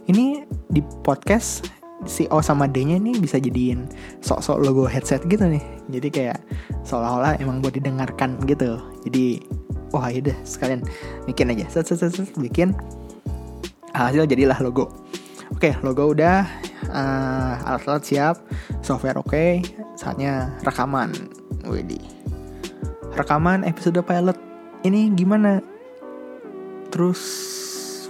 ini 0.06 0.46
di 0.70 0.82
podcast 1.02 1.66
si 2.06 2.30
O 2.30 2.44
sama 2.44 2.70
D-nya 2.70 3.02
ini 3.02 3.18
bisa 3.18 3.42
jadiin 3.42 3.90
sok-sok 4.22 4.62
logo 4.62 4.86
headset 4.86 5.26
gitu 5.26 5.48
nih. 5.50 5.64
Jadi 5.90 6.08
kayak 6.14 6.38
seolah-olah 6.86 7.42
emang 7.42 7.64
buat 7.64 7.74
didengarkan 7.74 8.38
gitu. 8.46 8.78
Jadi 9.08 9.42
wah 9.90 10.12
ya 10.12 10.22
deh 10.22 10.38
sekalian 10.46 10.86
bikin 11.26 11.50
aja. 11.50 11.66
Set 11.72 11.90
set 11.90 12.06
set, 12.06 12.14
set 12.14 12.30
bikin 12.38 12.78
hasil 13.96 14.28
jadilah 14.28 14.60
logo. 14.60 14.92
Oke, 15.56 15.72
logo 15.80 16.12
udah 16.12 16.44
uh, 16.92 17.54
alat-alat 17.64 18.04
siap, 18.04 18.36
software 18.84 19.16
oke, 19.16 19.32
okay, 19.32 19.64
saatnya 19.96 20.52
rekaman. 20.68 21.16
Widih. 21.64 22.02
Rekaman 23.16 23.64
episode 23.64 24.04
pilot 24.04 24.36
ini 24.84 25.08
gimana? 25.16 25.64
Terus 26.92 27.22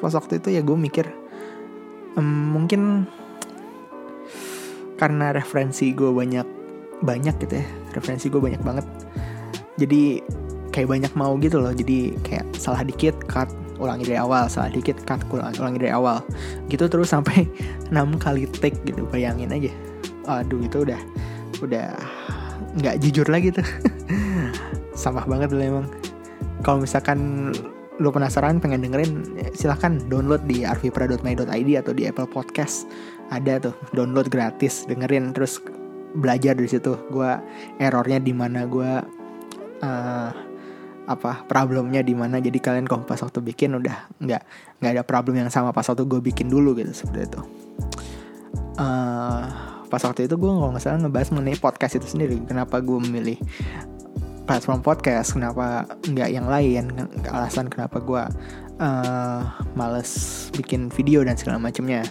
pas 0.01 0.12
waktu 0.12 0.42
itu 0.42 0.50
ya 0.58 0.62
gue 0.62 0.77
mikir 0.77 1.08
um, 2.20 2.56
mungkin 2.56 3.08
karena 4.96 5.36
referensi 5.36 5.92
gue 5.92 6.12
banyak 6.12 6.48
banyak 7.04 7.36
gitu 7.44 7.60
ya 7.60 7.68
referensi 7.96 8.32
gue 8.32 8.39
banyak 8.39 8.62
banget 8.63 8.86
jadi 9.75 10.24
kayak 10.72 10.89
banyak 10.92 11.13
mau 11.20 11.36
gitu 11.39 11.60
loh 11.60 11.75
jadi 11.75 12.15
kayak 12.24 12.46
salah 12.56 12.84
dikit 12.84 13.15
cut 13.27 13.51
ulangi 13.77 14.08
dari 14.08 14.20
awal 14.20 14.48
salah 14.48 14.72
dikit 14.72 15.03
cut 15.03 15.22
ulangi, 15.32 15.58
ulangi 15.60 15.79
dari 15.82 15.94
awal. 15.94 16.24
Gitu 16.72 16.86
terus 16.88 17.12
sampai 17.12 17.48
6 17.94 17.96
kali 18.22 18.48
take 18.62 18.77
gitu 18.88 19.08
bayangin 19.10 19.51
aja. 19.51 19.72
Aduh 20.27 20.62
itu 20.63 20.84
udah 20.88 21.01
udah 21.62 21.94
nggak 22.79 22.96
jujur 23.03 23.27
lagi 23.27 23.51
tuh. 23.53 23.65
Sampah 25.01 25.27
banget 25.27 25.51
loh 25.51 25.63
emang. 25.63 25.88
Kalau 26.63 26.82
misalkan 26.82 27.51
lo 27.96 28.12
penasaran 28.12 28.60
pengen 28.60 28.84
dengerin 28.84 29.24
silahkan 29.55 30.03
download 30.12 30.44
di 30.44 30.67
arvipra.my.id 30.67 31.70
atau 31.79 31.94
di 31.96 32.03
Apple 32.08 32.27
Podcast. 32.27 32.88
Ada 33.32 33.72
tuh 33.72 33.75
download 33.96 34.29
gratis 34.29 34.86
dengerin 34.86 35.32
terus 35.32 35.60
belajar 36.15 36.55
dari 36.55 36.70
situ. 36.72 36.96
Gue 37.12 37.32
errornya 37.79 38.20
di 38.20 38.32
mana 38.36 38.67
gue 38.67 38.91
uh, 39.84 40.29
apa 41.06 41.46
problemnya 41.46 42.02
di 42.02 42.18
mana. 42.18 42.42
Jadi 42.42 42.58
kalian 42.58 42.90
kalau 42.90 43.06
pas 43.06 43.22
waktu 43.22 43.42
bikin 43.42 43.78
udah 43.78 44.10
nggak 44.22 44.42
nggak 44.82 44.92
ada 44.92 45.04
problem 45.06 45.38
yang 45.42 45.54
sama 45.54 45.70
pas 45.70 45.86
waktu 45.86 46.04
gue 46.06 46.20
bikin 46.22 46.50
dulu 46.50 46.74
gitu 46.78 46.92
seperti 46.92 47.30
itu 47.30 47.42
uh, 48.80 49.44
pas 49.88 50.02
waktu 50.04 50.28
itu 50.28 50.36
gue 50.36 50.52
kalau 50.52 50.72
nggak 50.74 50.84
salah 50.84 51.00
ngebahas 51.00 51.30
mengenai 51.32 51.60
podcast 51.60 51.94
itu 52.00 52.08
sendiri. 52.08 52.38
Kenapa 52.44 52.82
gue 52.84 52.98
memilih 53.00 53.38
platform 54.46 54.86
podcast 54.86 55.34
kenapa 55.34 55.90
nggak 56.06 56.30
yang 56.30 56.46
lain 56.46 57.10
alasan 57.34 57.66
kenapa 57.66 57.98
gue 57.98 58.24
uh, 58.78 59.42
males 59.74 60.12
bikin 60.54 60.92
video 60.92 61.24
dan 61.24 61.40
segala 61.40 61.62
macamnya. 61.62 62.04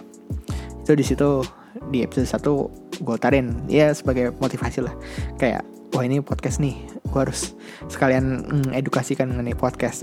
Itu 0.85 0.97
di 0.97 1.05
situ 1.05 1.45
di 1.91 2.05
episode 2.05 2.29
1 2.31 3.03
gue 3.05 3.17
tarin. 3.21 3.67
Ya 3.69 3.93
sebagai 3.93 4.33
motivasi 4.39 4.85
lah. 4.85 4.95
Kayak 5.37 5.67
wah 5.95 6.03
ini 6.03 6.19
podcast 6.19 6.59
nih. 6.59 6.75
Gue 7.07 7.21
harus 7.23 7.55
sekalian 7.87 8.43
mm, 8.45 8.71
edukasikan 8.75 9.31
mengenai 9.31 9.55
podcast. 9.55 10.03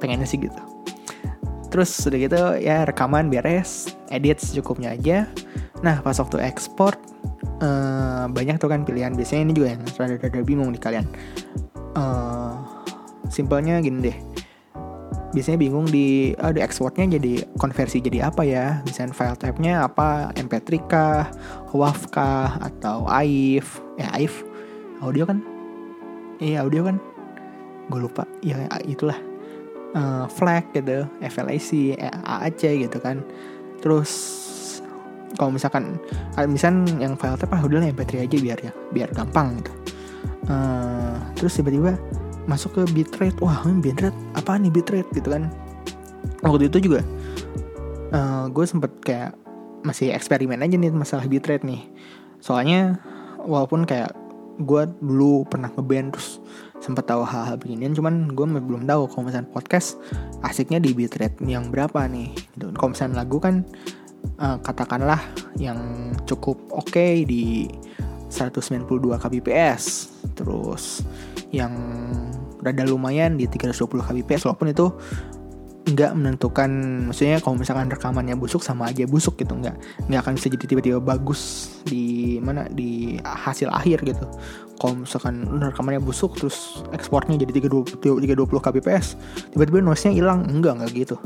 Pengennya 0.00 0.24
sih 0.24 0.40
gitu. 0.40 0.56
Terus 1.68 1.92
udah 2.08 2.18
gitu 2.18 2.40
ya 2.64 2.88
rekaman 2.88 3.28
beres 3.28 3.92
edit 4.08 4.40
secukupnya 4.40 4.96
aja. 4.96 5.28
Nah 5.84 6.00
pas 6.00 6.16
waktu 6.16 6.40
ekspor 6.40 6.96
uh, 7.60 8.24
banyak 8.32 8.56
tuh 8.56 8.72
kan 8.72 8.88
pilihan. 8.88 9.12
Biasanya 9.12 9.52
ini 9.52 9.52
juga 9.52 9.76
yang 9.76 9.84
rada-rada 9.84 10.40
bingung 10.40 10.72
di 10.72 10.80
kalian. 10.80 11.04
Uh, 11.92 12.56
simpelnya 13.28 13.84
gini 13.84 14.00
deh. 14.00 14.18
Biasanya 15.28 15.60
bingung 15.60 15.84
di 15.84 16.32
oh, 16.40 16.56
di 16.56 16.64
ekspornya 16.64 17.04
jadi 17.20 17.44
konversi 17.60 18.00
jadi 18.00 18.32
apa 18.32 18.48
ya? 18.48 18.80
Misalnya 18.88 19.12
file 19.12 19.36
type-nya 19.36 19.84
apa? 19.84 20.32
Mp3 20.32 20.68
kah? 20.88 21.28
WAV 21.76 22.00
kah? 22.08 22.56
Atau 22.64 23.04
AIF? 23.04 23.84
Eh 24.00 24.08
AIF 24.08 24.47
audio 25.02 25.24
kan? 25.26 25.38
Iya 26.38 26.62
audio 26.66 26.86
kan? 26.86 26.96
Gue 27.90 28.00
lupa. 28.06 28.24
Ya 28.44 28.68
itulah. 28.86 29.16
Uh, 29.96 30.28
flag 30.28 30.68
gitu 30.76 31.08
FLAC 31.16 31.96
eh, 31.96 32.12
AAC 32.12 32.62
gitu 32.84 32.98
kan. 33.00 33.24
Terus 33.80 34.12
kalau 35.40 35.48
misalkan 35.48 35.96
misalkan 36.44 36.84
yang 37.00 37.16
file 37.16 37.40
type 37.40 37.52
ah 37.56 37.64
udah 37.64 37.80
mp3 37.96 38.28
aja 38.28 38.36
biar 38.36 38.58
ya 38.60 38.72
biar 38.92 39.08
gampang 39.16 39.64
gitu. 39.64 39.72
Uh, 40.48 41.16
terus 41.36 41.56
tiba-tiba 41.56 41.96
masuk 42.44 42.76
ke 42.76 42.82
bitrate. 42.92 43.36
Wah 43.40 43.64
bitrate? 43.80 44.16
Apa 44.36 44.60
nih 44.60 44.68
bitrate? 44.68 45.08
Gitu 45.16 45.28
kan. 45.28 45.48
Waktu 46.44 46.68
itu 46.68 46.78
juga 46.84 47.00
uh, 48.12 48.46
gue 48.52 48.64
sempet 48.68 48.92
kayak 49.00 49.32
masih 49.84 50.12
eksperimen 50.12 50.60
aja 50.60 50.74
nih 50.76 50.92
masalah 50.92 51.24
bitrate 51.24 51.64
nih. 51.64 51.88
Soalnya 52.44 53.00
walaupun 53.40 53.88
kayak 53.88 54.12
gue 54.58 54.82
dulu 54.98 55.46
pernah 55.46 55.70
ngeband 55.70 56.14
terus 56.14 56.42
sempat 56.78 57.06
tahu 57.10 57.26
hal-hal 57.26 57.58
beginian 57.58 57.94
cuman 57.94 58.30
gue 58.30 58.46
belum 58.46 58.86
tahu 58.86 59.10
kalau 59.10 59.22
misalnya 59.26 59.50
podcast 59.50 59.98
asiknya 60.46 60.78
di 60.78 60.94
bitrate 60.94 61.38
yang 61.46 61.70
berapa 61.70 62.06
nih 62.06 62.30
gitu. 62.54 62.70
kalau 62.74 62.94
misalnya 62.94 63.22
lagu 63.22 63.38
kan 63.42 63.66
uh, 64.38 64.58
katakanlah 64.62 65.18
yang 65.58 66.10
cukup 66.26 66.58
oke 66.70 66.90
okay 66.90 67.26
di 67.26 67.66
192 68.30 68.86
kbps 69.18 69.84
terus 70.38 71.02
yang 71.50 71.72
rada 72.60 72.84
lumayan 72.84 73.38
di 73.38 73.48
320 73.48 74.04
kbps 74.04 74.44
walaupun 74.46 74.68
itu 74.70 74.86
nggak 75.88 76.12
menentukan 76.12 76.70
maksudnya 77.08 77.40
kalau 77.40 77.56
misalkan 77.56 77.88
rekamannya 77.88 78.36
busuk 78.36 78.60
sama 78.60 78.92
aja 78.92 79.08
busuk 79.08 79.40
gitu 79.40 79.56
nggak 79.56 79.72
nggak 80.10 80.20
akan 80.20 80.32
bisa 80.36 80.52
jadi 80.52 80.64
tiba-tiba 80.68 80.98
bagus 81.00 81.72
di 81.88 82.36
mana 82.44 82.68
di 82.68 83.16
hasil 83.24 83.72
akhir 83.72 84.04
gitu. 84.04 84.26
Kalau 84.78 85.02
misalkan 85.02 85.42
rekamannya 85.58 85.98
busuk 85.98 86.38
terus 86.38 86.84
ekspornya 86.94 87.40
jadi 87.40 87.66
320 87.66 87.98
320 87.98 88.46
kbps 88.46 89.06
tiba-tiba 89.56 89.78
noise-nya 89.82 90.12
hilang. 90.12 90.46
Enggak 90.46 90.78
enggak 90.78 90.90
gitu. 90.94 91.16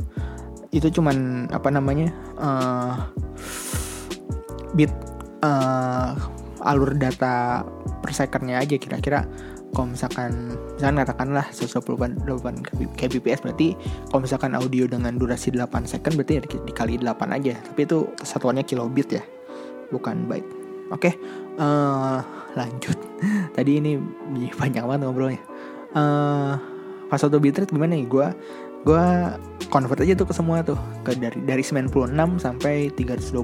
Itu 0.73 0.89
cuman 0.89 1.49
apa 1.53 1.69
namanya 1.69 2.15
uh, 2.41 2.95
bit 4.73 4.93
uh, 5.45 6.17
alur 6.65 6.95
data 6.97 7.67
per 8.01 8.13
secondnya 8.15 8.63
aja 8.63 8.79
kira-kira. 8.79 9.27
Kalau 9.73 9.89
misalkan 9.93 10.57
misalkan 10.83 10.99
katakanlah 11.07 11.47
128 11.55 12.27
kbps 12.99 13.47
berarti 13.47 13.79
kalau 14.11 14.27
misalkan 14.27 14.59
audio 14.59 14.91
dengan 14.91 15.15
durasi 15.15 15.55
8 15.55 15.87
second 15.87 16.19
berarti 16.19 16.33
ya 16.35 16.43
dikali 16.43 16.99
8 16.99 17.39
aja. 17.39 17.55
Tapi 17.55 17.87
itu 17.87 18.11
satuannya 18.19 18.67
kilobit 18.67 19.15
ya 19.15 19.23
bukan 19.95 20.27
byte. 20.27 20.43
Oke 20.91 21.15
okay, 21.15 21.15
uh, 21.63 22.19
eh, 22.19 22.19
lanjut. 22.59 22.99
Tadi 23.55 23.79
ini 23.79 23.95
banyak 24.59 24.83
banget 24.83 25.01
ngobrolnya. 25.07 25.43
Uh, 25.95 26.59
pas 27.07 27.23
auto 27.23 27.39
bitrate 27.39 27.71
gimana 27.71 27.95
nih? 27.95 28.11
Gue 28.11 28.27
gue 28.83 29.07
convert 29.71 30.03
aja 30.03 30.19
tuh 30.19 30.27
ke 30.27 30.35
semua 30.35 30.67
tuh. 30.67 30.83
Ke 31.07 31.15
dari 31.15 31.39
dari 31.47 31.63
96 31.63 32.11
sampai 32.43 32.91
320 32.91 33.39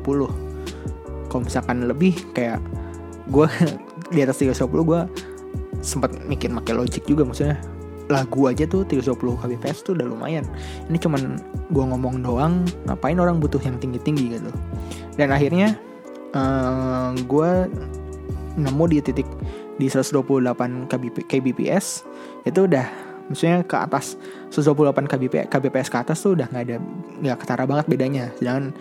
kalau 1.30 1.42
misalkan 1.46 1.86
lebih 1.86 2.18
kayak 2.34 2.58
gue 3.30 3.46
di 4.14 4.26
atas 4.26 4.42
320 4.42 4.90
gue 4.90 5.00
sempat 5.80 6.14
mikir 6.26 6.50
pakai 6.52 6.74
logic 6.74 7.02
juga 7.06 7.24
maksudnya. 7.24 7.58
Lagu 8.08 8.48
aja 8.48 8.64
tuh 8.64 8.88
320 8.88 9.36
kbps 9.36 9.84
tuh 9.84 9.92
udah 9.92 10.06
lumayan. 10.08 10.48
Ini 10.88 10.96
cuman 10.96 11.40
gue 11.68 11.84
ngomong 11.84 12.24
doang 12.24 12.64
ngapain 12.88 13.20
orang 13.20 13.36
butuh 13.36 13.60
yang 13.60 13.76
tinggi 13.76 14.00
tinggi 14.00 14.32
gitu. 14.32 14.48
Dan 15.20 15.28
akhirnya 15.28 15.76
uh, 16.32 17.12
eh, 17.12 17.20
gue 17.20 17.50
nemu 18.58 18.84
di 18.90 18.98
titik 19.04 19.28
di 19.78 19.86
128 19.86 20.90
kbp, 20.90 21.16
kbps 21.30 22.02
itu 22.42 22.66
udah 22.66 22.86
maksudnya 23.30 23.62
ke 23.62 23.76
atas 23.76 24.18
128 24.50 25.04
kbp, 25.04 25.34
kbps 25.46 25.88
ke 25.92 25.98
atas 26.00 26.18
tuh 26.24 26.34
udah 26.34 26.48
nggak 26.48 26.64
ada 26.64 26.76
nggak 27.22 27.38
ketara 27.44 27.64
banget 27.68 27.86
bedanya. 27.92 28.24
Sedangkan 28.40 28.72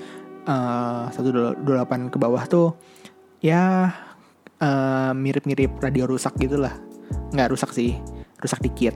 uh, 0.48 1.12
128 1.12 2.16
ke 2.16 2.18
bawah 2.18 2.44
tuh 2.48 2.80
ya 3.44 3.92
uh, 4.64 5.12
mirip-mirip 5.14 5.78
radio 5.84 6.10
rusak 6.10 6.34
gitulah 6.40 6.87
nggak 7.34 7.50
rusak 7.54 7.72
sih 7.74 7.98
rusak 8.42 8.62
dikit. 8.62 8.96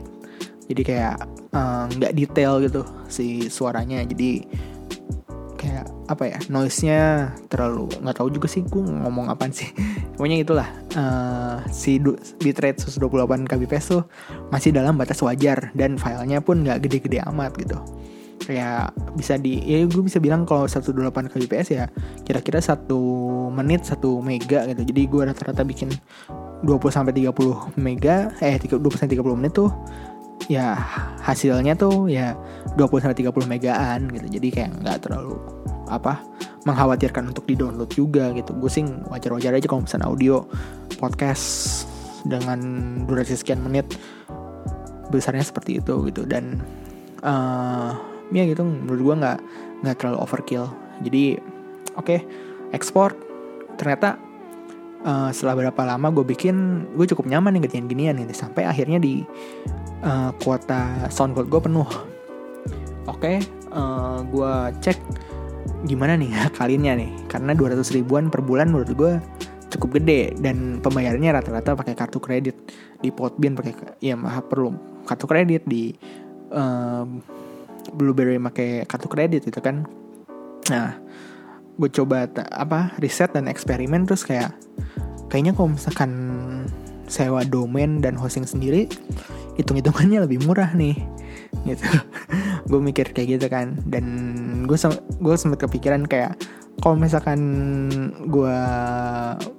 Jadi 0.70 0.82
kayak 0.86 1.16
eh, 1.52 1.84
nggak 1.98 2.12
uh, 2.12 2.16
detail 2.16 2.52
gitu 2.62 2.82
si 3.10 3.50
suaranya. 3.50 4.02
Jadi 4.06 4.46
kayak 5.58 5.86
apa 6.10 6.24
ya 6.26 6.38
noise-nya 6.50 7.30
terlalu 7.46 7.86
nggak 8.02 8.16
tahu 8.18 8.28
juga 8.34 8.50
sih 8.50 8.62
gue 8.66 8.82
ngomong 8.82 9.30
apa 9.30 9.50
sih. 9.50 9.70
Pokoknya 10.16 10.38
itulah 10.42 10.68
uh, 10.94 11.62
si 11.68 11.98
bitrate 12.40 12.82
128 12.86 13.50
kbps 13.50 13.84
tuh 13.98 14.02
masih 14.54 14.70
dalam 14.70 14.94
batas 14.94 15.18
wajar 15.22 15.74
dan 15.74 15.98
filenya 15.98 16.38
pun 16.42 16.62
nggak 16.62 16.86
gede-gede 16.86 17.22
amat 17.26 17.58
gitu 17.58 17.78
kayak 18.42 18.90
bisa 19.14 19.38
di 19.38 19.62
ya 19.62 19.86
gue 19.86 20.02
bisa 20.02 20.18
bilang 20.18 20.42
kalau 20.42 20.66
128 20.66 21.30
kbps 21.30 21.68
ya 21.70 21.84
kira-kira 22.26 22.58
satu 22.58 22.98
menit 23.54 23.86
satu 23.86 24.18
mega 24.18 24.66
gitu 24.66 24.82
jadi 24.82 25.00
gue 25.06 25.22
rata-rata 25.30 25.62
bikin 25.62 25.94
20 26.66 26.78
sampai 26.90 27.14
30 27.14 27.78
mega 27.78 28.30
eh 28.42 28.58
20 28.58 28.78
sampai 28.98 29.14
30 29.18 29.38
menit 29.38 29.52
tuh 29.54 29.70
ya 30.50 30.74
hasilnya 31.22 31.78
tuh 31.78 32.10
ya 32.10 32.34
20 32.74 33.02
sampai 33.02 33.18
30 33.18 33.46
megaan 33.46 34.00
gitu. 34.10 34.26
Jadi 34.38 34.48
kayak 34.50 34.70
nggak 34.82 34.98
terlalu 35.06 35.38
apa 35.90 36.22
mengkhawatirkan 36.64 37.30
untuk 37.30 37.44
di 37.46 37.54
download 37.58 37.90
juga 37.92 38.30
gitu. 38.34 38.54
Gue 38.56 38.70
sih 38.70 38.86
wajar-wajar 39.10 39.54
aja 39.54 39.66
kalau 39.68 39.84
misalnya 39.84 40.08
audio 40.08 40.46
podcast 40.96 41.84
dengan 42.22 42.58
durasi 43.06 43.34
sekian 43.34 43.62
menit 43.62 43.98
besarnya 45.10 45.44
seperti 45.44 45.82
itu 45.82 46.08
gitu 46.08 46.24
dan 46.24 46.62
uh, 47.20 47.92
ya 48.32 48.48
gitu 48.48 48.64
menurut 48.64 49.00
gue 49.00 49.14
nggak 49.22 49.38
nggak 49.84 49.96
terlalu 50.00 50.18
overkill. 50.24 50.66
Jadi 51.04 51.36
oke 51.94 52.04
okay, 52.04 52.20
ekspor 52.72 53.12
ternyata 53.76 54.16
uh, 55.04 55.30
setelah 55.34 55.66
berapa 55.68 55.82
lama 55.84 56.08
gue 56.14 56.24
bikin 56.26 56.86
gue 56.94 57.06
cukup 57.12 57.28
nyaman 57.28 57.58
nih 57.58 57.60
ngerjain 57.66 57.86
ginian 57.90 58.16
gitu. 58.24 58.34
Sampai 58.34 58.66
akhirnya 58.66 58.98
di 58.98 59.22
uh, 60.02 60.30
kuota 60.42 61.10
SoundCloud 61.10 61.48
gue 61.50 61.60
penuh. 61.62 61.90
Oke, 63.10 63.18
okay, 63.18 63.36
uh, 63.74 63.82
eh, 63.82 64.18
gue 64.30 64.52
cek 64.78 64.98
gimana 65.90 66.14
nih 66.14 66.30
kalinya 66.58 66.94
nih, 66.94 67.10
karena 67.26 67.50
200 67.50 67.82
ribuan 67.98 68.30
per 68.30 68.46
bulan 68.46 68.70
menurut 68.70 68.94
gue 68.94 69.12
cukup 69.74 69.98
gede. 69.98 70.38
Dan 70.38 70.78
pembayarannya 70.78 71.34
rata-rata 71.34 71.74
pakai 71.74 71.98
kartu 71.98 72.22
kredit. 72.22 72.54
Di 73.02 73.10
Potbin 73.10 73.58
pakai 73.58 73.98
ya 73.98 74.14
mah 74.14 74.38
perlu 74.46 75.02
kartu 75.02 75.26
kredit 75.26 75.66
di 75.66 75.90
uh, 76.54 77.02
Blueberry 77.92 78.40
pakai 78.40 78.88
kartu 78.88 79.08
kredit 79.08 79.48
itu 79.48 79.60
kan. 79.60 79.84
Nah, 80.70 80.96
gue 81.76 81.90
coba 81.90 82.28
apa 82.52 82.92
riset 83.00 83.32
dan 83.32 83.48
eksperimen 83.48 84.04
terus 84.04 84.22
kayak 84.28 84.52
kayaknya 85.32 85.56
kalau 85.56 85.72
misalkan 85.72 86.12
sewa 87.08 87.44
domain 87.48 88.04
dan 88.04 88.16
hosting 88.16 88.44
sendiri 88.44 88.88
hitung-hitungannya 89.56 90.24
lebih 90.28 90.44
murah 90.44 90.72
nih 90.76 90.96
gitu 91.68 91.88
gue 92.68 92.80
mikir 92.80 93.12
kayak 93.12 93.40
gitu 93.40 93.46
kan 93.48 93.76
dan 93.88 94.04
gue 94.68 94.76
gue 95.20 95.34
sempat 95.36 95.64
kepikiran 95.64 96.04
kayak 96.04 96.36
kalau 96.80 96.96
misalkan 96.96 97.40
gue 98.28 98.56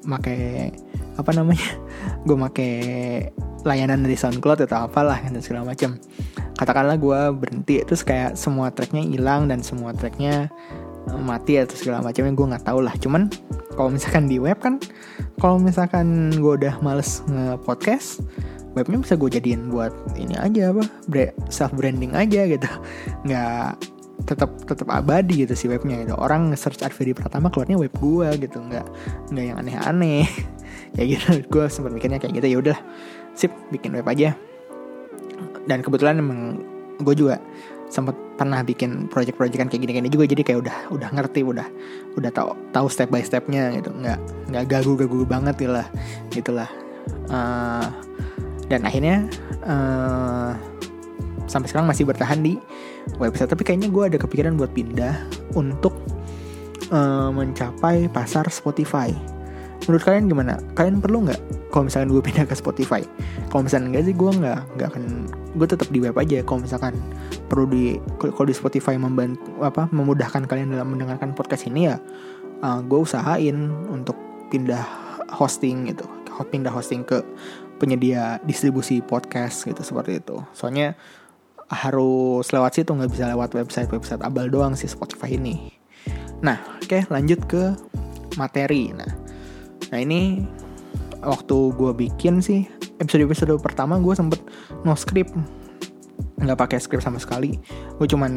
make 0.06 0.74
apa 1.18 1.32
namanya 1.34 1.70
gue 2.24 2.36
make 2.38 2.70
layanan 3.64 4.04
dari 4.04 4.16
SoundCloud 4.20 4.68
atau 4.68 4.88
apalah 4.88 5.20
dan 5.24 5.40
segala 5.40 5.72
macam 5.72 5.96
katakanlah 6.60 7.00
gue 7.00 7.20
berhenti 7.34 7.82
terus 7.84 8.06
kayak 8.06 8.38
semua 8.38 8.70
tracknya 8.70 9.04
hilang 9.04 9.50
dan 9.50 9.66
semua 9.66 9.96
tracknya 9.96 10.52
eh, 11.10 11.22
mati 11.24 11.58
atau 11.58 11.76
segala 11.76 12.06
macamnya 12.06 12.34
gue 12.36 12.48
nggak 12.54 12.66
tahu 12.68 12.80
lah. 12.84 12.96
Cuman 13.00 13.32
kalau 13.74 13.90
misalkan 13.90 14.30
di 14.30 14.38
web 14.38 14.60
kan 14.62 14.78
kalau 15.42 15.58
misalkan 15.58 16.30
gue 16.36 16.54
udah 16.62 16.78
males 16.86 17.26
nge 17.26 17.58
podcast 17.66 18.22
webnya 18.74 19.06
bisa 19.06 19.14
gue 19.18 19.30
jadiin 19.38 19.70
buat 19.70 19.94
ini 20.18 20.34
aja 20.38 20.74
apa 20.74 20.84
self 21.50 21.74
branding 21.74 22.14
aja 22.14 22.46
gitu. 22.46 22.70
Nggak 23.26 23.82
tetap 24.24 24.50
tetap 24.70 24.88
abadi 24.94 25.44
gitu 25.44 25.58
si 25.58 25.66
webnya 25.68 26.06
gitu. 26.06 26.14
Orang 26.16 26.54
search 26.54 26.86
Arvidi 26.86 27.18
pertama 27.18 27.50
keluarnya 27.50 27.82
web 27.82 27.94
gue 27.98 28.30
gitu. 28.46 28.62
Nggak 28.62 28.86
nggak 29.34 29.46
yang 29.46 29.58
aneh-aneh 29.58 30.30
ya 30.98 31.04
gitu. 31.06 31.42
Gue 31.54 31.66
sempat 31.70 31.92
mikirnya 31.94 32.20
kayak 32.22 32.40
gitu 32.42 32.48
ya 32.48 32.58
udah 32.60 32.78
sip 33.34 33.52
bikin 33.74 33.94
web 33.94 34.08
aja. 34.08 34.38
Dan 35.64 35.80
kebetulan 35.80 36.20
emang 36.20 36.60
gue 37.00 37.16
juga 37.16 37.40
sempat 37.88 38.18
pernah 38.36 38.60
bikin 38.66 39.08
project-projectan 39.08 39.72
kayak 39.72 39.82
gini-gini 39.88 40.10
juga. 40.12 40.28
Jadi 40.28 40.44
kayak 40.44 40.60
udah 40.60 40.78
udah 40.92 41.10
ngerti 41.16 41.42
udah 41.46 41.68
udah 42.20 42.32
tahu 42.36 42.52
tahu 42.76 42.88
step 42.92 43.08
by 43.08 43.24
stepnya 43.24 43.72
gitu. 43.80 43.96
Nggak 43.96 44.20
nggak 44.52 44.64
gagu-gagu 44.68 45.24
banget 45.24 45.56
gitu 45.56 45.74
lah 45.74 45.88
gitulah 46.36 46.70
uh, 47.32 47.88
dan 48.68 48.84
akhirnya 48.88 49.28
uh, 49.64 50.56
sampai 51.48 51.68
sekarang 51.70 51.88
masih 51.88 52.08
bertahan 52.08 52.40
di 52.42 52.60
website. 53.20 53.52
Tapi 53.52 53.64
kayaknya 53.64 53.90
gue 53.92 54.04
ada 54.04 54.18
kepikiran 54.20 54.56
buat 54.56 54.72
pindah 54.72 55.16
untuk 55.54 55.94
uh, 56.92 57.30
mencapai 57.32 58.10
pasar 58.10 58.48
Spotify 58.50 59.33
menurut 59.86 60.04
kalian 60.04 60.32
gimana 60.32 60.54
kalian 60.78 61.04
perlu 61.04 61.28
nggak 61.28 61.42
kalau 61.74 61.90
misalkan 61.90 62.10
gue 62.14 62.22
pindah 62.24 62.46
ke 62.48 62.56
Spotify 62.56 63.02
kalau 63.52 63.68
misalkan 63.68 63.92
enggak 63.92 64.04
sih 64.08 64.16
gue 64.16 64.32
nggak 64.32 64.60
nggak 64.80 64.88
akan 64.94 65.04
gue 65.60 65.68
tetap 65.68 65.88
di 65.92 66.00
web 66.00 66.16
aja 66.16 66.40
kalau 66.46 66.60
misalkan 66.64 66.94
perlu 67.52 67.66
di 67.68 68.00
kalau 68.20 68.48
di 68.48 68.56
Spotify 68.56 68.96
membantu 68.96 69.44
apa 69.60 69.92
memudahkan 69.92 70.48
kalian 70.48 70.74
dalam 70.74 70.94
mendengarkan 70.94 71.36
podcast 71.36 71.68
ini 71.68 71.92
ya 71.92 71.98
uh, 72.64 72.80
gue 72.80 73.00
usahain 73.00 73.56
untuk 73.92 74.16
pindah 74.48 74.86
hosting 75.34 75.90
gitu 75.90 76.06
pindah 76.42 76.74
hosting 76.74 77.06
ke 77.06 77.22
penyedia 77.78 78.42
distribusi 78.48 79.04
podcast 79.04 79.68
gitu 79.68 79.84
seperti 79.84 80.24
itu. 80.24 80.42
Soalnya 80.56 80.98
harus 81.68 82.48
lewat 82.50 82.80
situ 82.80 82.96
nggak 82.96 83.12
bisa 83.12 83.28
lewat 83.30 83.54
website 83.54 83.90
website 83.92 84.24
abal 84.24 84.48
doang 84.48 84.74
sih 84.74 84.90
Spotify 84.90 85.36
ini. 85.38 85.76
Nah, 86.40 86.60
oke 86.80 86.88
okay, 86.88 87.02
lanjut 87.12 87.44
ke 87.44 87.76
materi. 88.40 88.96
Nah, 88.96 89.12
nah 89.92 90.00
ini 90.00 90.46
waktu 91.24 91.56
gue 91.74 91.92
bikin 91.96 92.44
sih 92.44 92.68
episode 93.00 93.24
episode 93.26 93.54
pertama 93.64 93.98
gue 93.98 94.14
sempet 94.14 94.40
no 94.84 94.94
script. 94.94 95.34
Nggak 96.40 96.60
pakai 96.60 96.78
script 96.80 97.04
sama 97.04 97.18
sekali. 97.18 97.58
Gue 97.98 98.08
cuman 98.08 98.32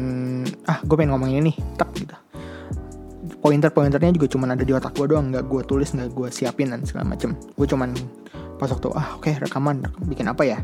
ah 0.67 0.79
gue 0.81 0.95
pengen 0.95 1.13
ngomongin 1.13 1.47
ini 1.47 1.53
tak 1.75 1.91
gitu. 1.95 2.15
Pointer 3.37 3.69
pointernya 3.71 4.11
juga 4.15 4.27
cuman 4.31 4.55
ada 4.55 4.63
di 4.63 4.73
otak 4.73 4.95
gue 4.97 5.07
doang 5.07 5.31
nggak 5.31 5.45
gue 5.45 5.61
tulis 5.67 5.91
nggak 5.93 6.09
gue 6.15 6.27
siapin 6.31 6.71
dan 6.71 6.83
segala 6.87 7.15
macem. 7.15 7.35
Gue 7.55 7.67
cuman 7.67 7.93
pas 8.57 8.71
waktu 8.71 8.89
ah 8.97 9.15
oke 9.19 9.29
okay, 9.29 9.37
rekaman 9.37 9.85
bikin 10.07 10.27
apa 10.31 10.43
ya? 10.47 10.59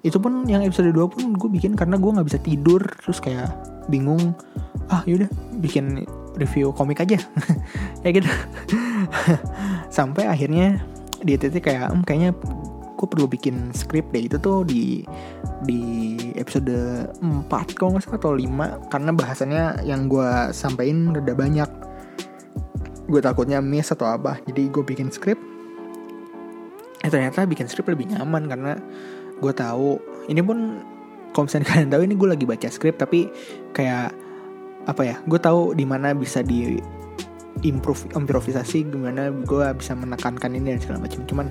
Itu 0.00 0.16
pun 0.16 0.48
yang 0.48 0.64
episode 0.64 0.96
2 0.96 1.12
pun 1.12 1.36
gue 1.36 1.50
bikin 1.52 1.76
karena 1.76 2.00
gue 2.00 2.10
nggak 2.10 2.26
bisa 2.26 2.40
tidur 2.40 2.80
terus 3.04 3.20
kayak 3.20 3.52
bingung. 3.92 4.32
Ah 4.88 5.04
yaudah 5.04 5.28
bikin 5.60 6.08
review 6.40 6.72
komik 6.72 7.00
aja. 7.00 7.20
Ya 8.00 8.16
gitu 8.16 8.32
sampai 10.00 10.24
akhirnya 10.24 10.80
di 11.20 11.36
titik 11.36 11.68
kayak 11.68 11.92
hmm, 11.92 12.04
kayaknya 12.08 12.32
gue 12.96 13.06
perlu 13.08 13.28
bikin 13.28 13.76
skrip 13.76 14.08
deh. 14.16 14.24
Itu 14.24 14.40
tuh 14.40 14.64
di 14.64 15.04
di 15.68 15.80
episode 16.40 17.04
4 17.20 17.76
kalau 17.76 17.96
nggak 17.96 18.08
salah 18.08 18.16
atau 18.16 18.32
5 18.32 18.88
karena 18.88 19.10
bahasannya 19.12 19.64
yang 19.84 20.08
gue 20.08 20.56
sampein 20.56 21.12
udah 21.12 21.36
banyak. 21.36 21.70
Gue 23.12 23.20
takutnya 23.20 23.60
miss 23.60 23.92
atau 23.92 24.08
apa 24.08 24.40
jadi 24.48 24.72
gue 24.72 24.84
bikin 24.86 25.12
skrip 25.12 25.50
eh 27.00 27.08
ternyata 27.08 27.48
bikin 27.48 27.64
skrip 27.68 27.88
lebih 27.88 28.12
nyaman 28.12 28.44
karena 28.44 28.72
gue 29.40 29.52
tahu 29.56 29.96
ini 30.28 30.40
pun 30.44 30.84
kalau 31.32 31.48
misalnya 31.48 31.66
kalian 31.72 31.88
tahu 31.88 32.02
ini 32.04 32.14
gue 32.16 32.28
lagi 32.28 32.44
baca 32.44 32.68
skrip 32.68 33.00
tapi 33.00 33.32
kayak 33.72 34.12
apa 34.88 35.02
ya 35.04 35.16
gue 35.24 35.40
tahu 35.40 35.76
di 35.76 35.84
mana 35.84 36.12
bisa 36.16 36.44
di 36.44 36.80
improve 37.60 38.08
improvisasi 38.16 38.88
gimana 38.88 39.28
gue 39.30 39.66
bisa 39.76 39.92
menekankan 39.92 40.56
ini 40.56 40.76
dan 40.76 40.80
segala 40.80 40.98
macam. 41.04 41.20
Cuman 41.28 41.46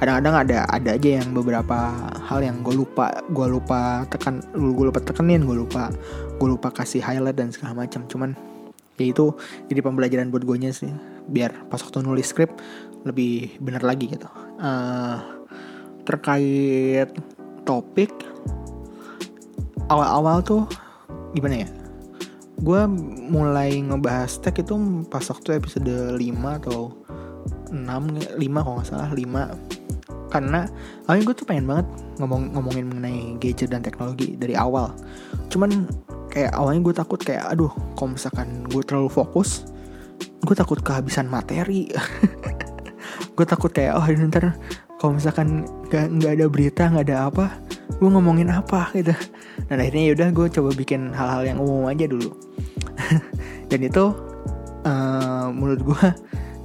kadang-kadang 0.00 0.34
ada 0.34 0.58
ada 0.72 0.90
aja 0.98 1.10
yang 1.22 1.30
beberapa 1.30 1.92
hal 2.26 2.42
yang 2.42 2.60
gue 2.66 2.74
lupa 2.74 3.14
gue 3.30 3.46
lupa 3.46 4.02
tekan 4.10 4.42
gue 4.52 4.84
lupa 4.88 4.98
tekenin 4.98 5.46
gue 5.46 5.56
lupa 5.62 5.92
gue 6.40 6.48
lupa 6.48 6.68
kasih 6.74 7.04
highlight 7.04 7.38
dan 7.38 7.54
segala 7.54 7.86
macam. 7.86 8.02
Cuman 8.10 8.34
ya 9.00 9.08
itu 9.08 9.32
jadi 9.70 9.80
pembelajaran 9.80 10.28
buat 10.28 10.44
gue 10.44 10.56
sih 10.74 10.90
biar 11.30 11.70
pas 11.70 11.78
waktu 11.78 12.02
nulis 12.02 12.28
skrip 12.28 12.50
lebih 13.06 13.56
benar 13.62 13.86
lagi 13.86 14.10
gitu. 14.10 14.26
Uh, 14.58 15.18
terkait 16.02 17.06
topik 17.62 18.10
awal-awal 19.86 20.42
tuh 20.42 20.66
gimana 21.32 21.62
ya 21.62 21.81
gue 22.62 22.80
mulai 23.26 23.82
ngebahas 23.82 24.38
tag 24.38 24.54
itu 24.62 24.74
pas 25.10 25.26
waktu 25.26 25.58
episode 25.58 26.14
5 26.14 26.22
atau 26.62 26.94
6 27.74 28.38
5 28.38 28.38
kalau 28.38 28.74
nggak 28.78 28.88
salah 28.88 29.10
5 29.10 30.32
karena 30.32 30.60
awalnya 31.04 31.22
gue 31.28 31.36
tuh 31.36 31.46
pengen 31.46 31.66
banget 31.68 31.86
ngomong 32.22 32.56
ngomongin 32.56 32.88
mengenai 32.88 33.36
gadget 33.36 33.68
dan 33.68 33.84
teknologi 33.84 34.32
dari 34.40 34.56
awal. 34.56 34.96
Cuman 35.52 35.84
kayak 36.32 36.56
awalnya 36.56 36.80
gue 36.88 36.94
takut 36.96 37.20
kayak 37.20 37.52
aduh 37.52 37.68
kalau 37.98 38.16
misalkan 38.16 38.64
gue 38.64 38.80
terlalu 38.80 39.12
fokus 39.12 39.68
gue 40.40 40.56
takut 40.56 40.80
kehabisan 40.80 41.28
materi. 41.28 41.90
Gue 43.32 43.48
takut 43.48 43.72
kayak 43.72 43.96
oh 43.96 44.04
ntar 44.28 44.60
kalau 45.00 45.16
misalkan 45.16 45.64
nggak 45.88 46.06
nggak 46.20 46.32
ada 46.36 46.46
berita 46.52 46.82
nggak 46.86 47.06
ada 47.10 47.18
apa 47.26 47.46
gue 47.96 48.08
ngomongin 48.12 48.52
apa 48.54 48.92
gitu 48.94 49.10
dan 49.72 49.80
akhirnya 49.80 50.12
yaudah 50.12 50.28
gue 50.36 50.46
coba 50.52 50.70
bikin 50.76 51.16
hal-hal 51.16 51.48
yang 51.48 51.56
umum 51.56 51.88
aja 51.88 52.04
dulu. 52.04 52.28
Dan 53.72 53.80
itu 53.88 54.12
uh, 54.84 55.48
menurut 55.48 55.80
gue 55.80 56.04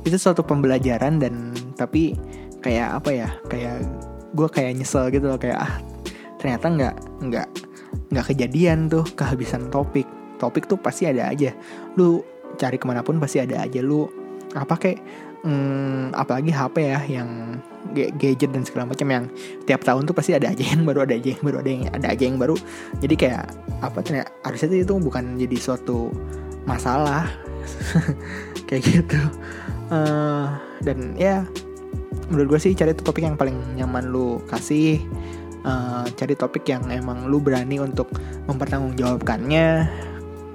itu 0.03 0.19
suatu 0.19 0.43
pembelajaran 0.43 1.15
dan 1.15 1.55
tapi 1.79 2.19
kayak 2.59 2.99
apa 2.99 3.09
ya 3.15 3.29
kayak 3.47 3.87
gue 4.35 4.47
kayak 4.51 4.75
nyesel 4.75 5.07
gitu 5.07 5.31
loh 5.31 5.39
kayak 5.39 5.55
ah 5.55 5.79
ternyata 6.35 6.67
nggak 6.67 6.95
nggak 7.31 7.47
nggak 8.11 8.25
kejadian 8.27 8.91
tuh 8.91 9.07
kehabisan 9.15 9.71
topik. 9.71 10.03
Topik 10.35 10.67
tuh 10.67 10.75
pasti 10.75 11.07
ada 11.07 11.31
aja. 11.31 11.55
Lu 11.95 12.19
cari 12.59 12.75
ke 12.75 12.83
mana 12.83 13.07
pun 13.07 13.23
pasti 13.23 13.39
ada 13.39 13.63
aja. 13.63 13.79
Lu 13.79 14.03
apa 14.51 14.75
kayak 14.75 14.99
hmm, 15.47 16.11
apalagi 16.11 16.51
HP 16.51 16.75
ya 16.91 16.99
yang 17.07 17.29
gadget 17.95 18.51
dan 18.51 18.67
segala 18.67 18.91
macam 18.91 19.07
yang 19.07 19.25
tiap 19.63 19.81
tahun 19.81 20.03
tuh 20.03 20.13
pasti 20.13 20.35
ada 20.35 20.51
aja 20.51 20.61
yang 20.61 20.83
baru 20.83 21.07
ada 21.07 21.15
aja 21.15 21.29
yang 21.33 21.43
baru 21.43 21.57
ada 21.63 21.69
yang 21.71 21.83
ada 21.95 22.07
aja 22.11 22.23
yang 22.27 22.37
baru. 22.37 22.55
Jadi 22.99 23.15
kayak 23.15 23.45
apa 23.79 23.99
ternyata 24.03 24.29
harusnya 24.43 24.83
itu 24.83 24.93
bukan 24.99 25.39
jadi 25.39 25.57
suatu 25.57 26.11
masalah. 26.67 27.25
Kayak 28.67 28.83
gitu. 28.83 29.21
Uh, 29.87 30.51
dan 30.83 31.15
ya 31.15 31.47
menurut 32.27 32.55
gue 32.55 32.59
sih 32.67 32.75
cari 32.75 32.91
topik 32.91 33.23
yang 33.23 33.39
paling 33.39 33.55
nyaman 33.79 34.11
lu 34.11 34.43
kasih. 34.51 34.99
Uh, 35.67 36.07
cari 36.15 36.35
topik 36.35 36.63
yang 36.67 36.87
emang 36.91 37.27
lu 37.27 37.39
berani 37.39 37.79
untuk 37.79 38.11
mempertanggungjawabkannya. 38.51 39.67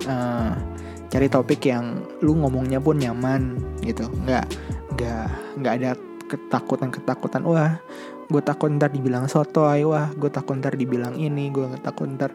Uh, 0.05 0.53
cari 1.13 1.29
topik 1.29 1.61
yang 1.69 2.01
lu 2.25 2.37
ngomongnya 2.37 2.81
pun 2.81 2.97
nyaman 3.01 3.57
gitu. 3.85 4.09
Nggak 4.25 4.49
nggak 4.93 5.27
nggak 5.61 5.75
ada 5.81 5.91
ketakutan 6.29 6.89
ketakutan 6.89 7.43
wah 7.45 7.77
gue 8.33 8.41
takut 8.41 8.73
ntar 8.73 8.89
dibilang 8.89 9.29
soto 9.29 9.69
wah 9.69 10.09
gue 10.17 10.31
takut 10.33 10.57
ntar 10.57 10.73
dibilang 10.75 11.13
ini. 11.21 11.53
Gue 11.53 11.69
takut 11.85 12.09
ntar 12.09 12.33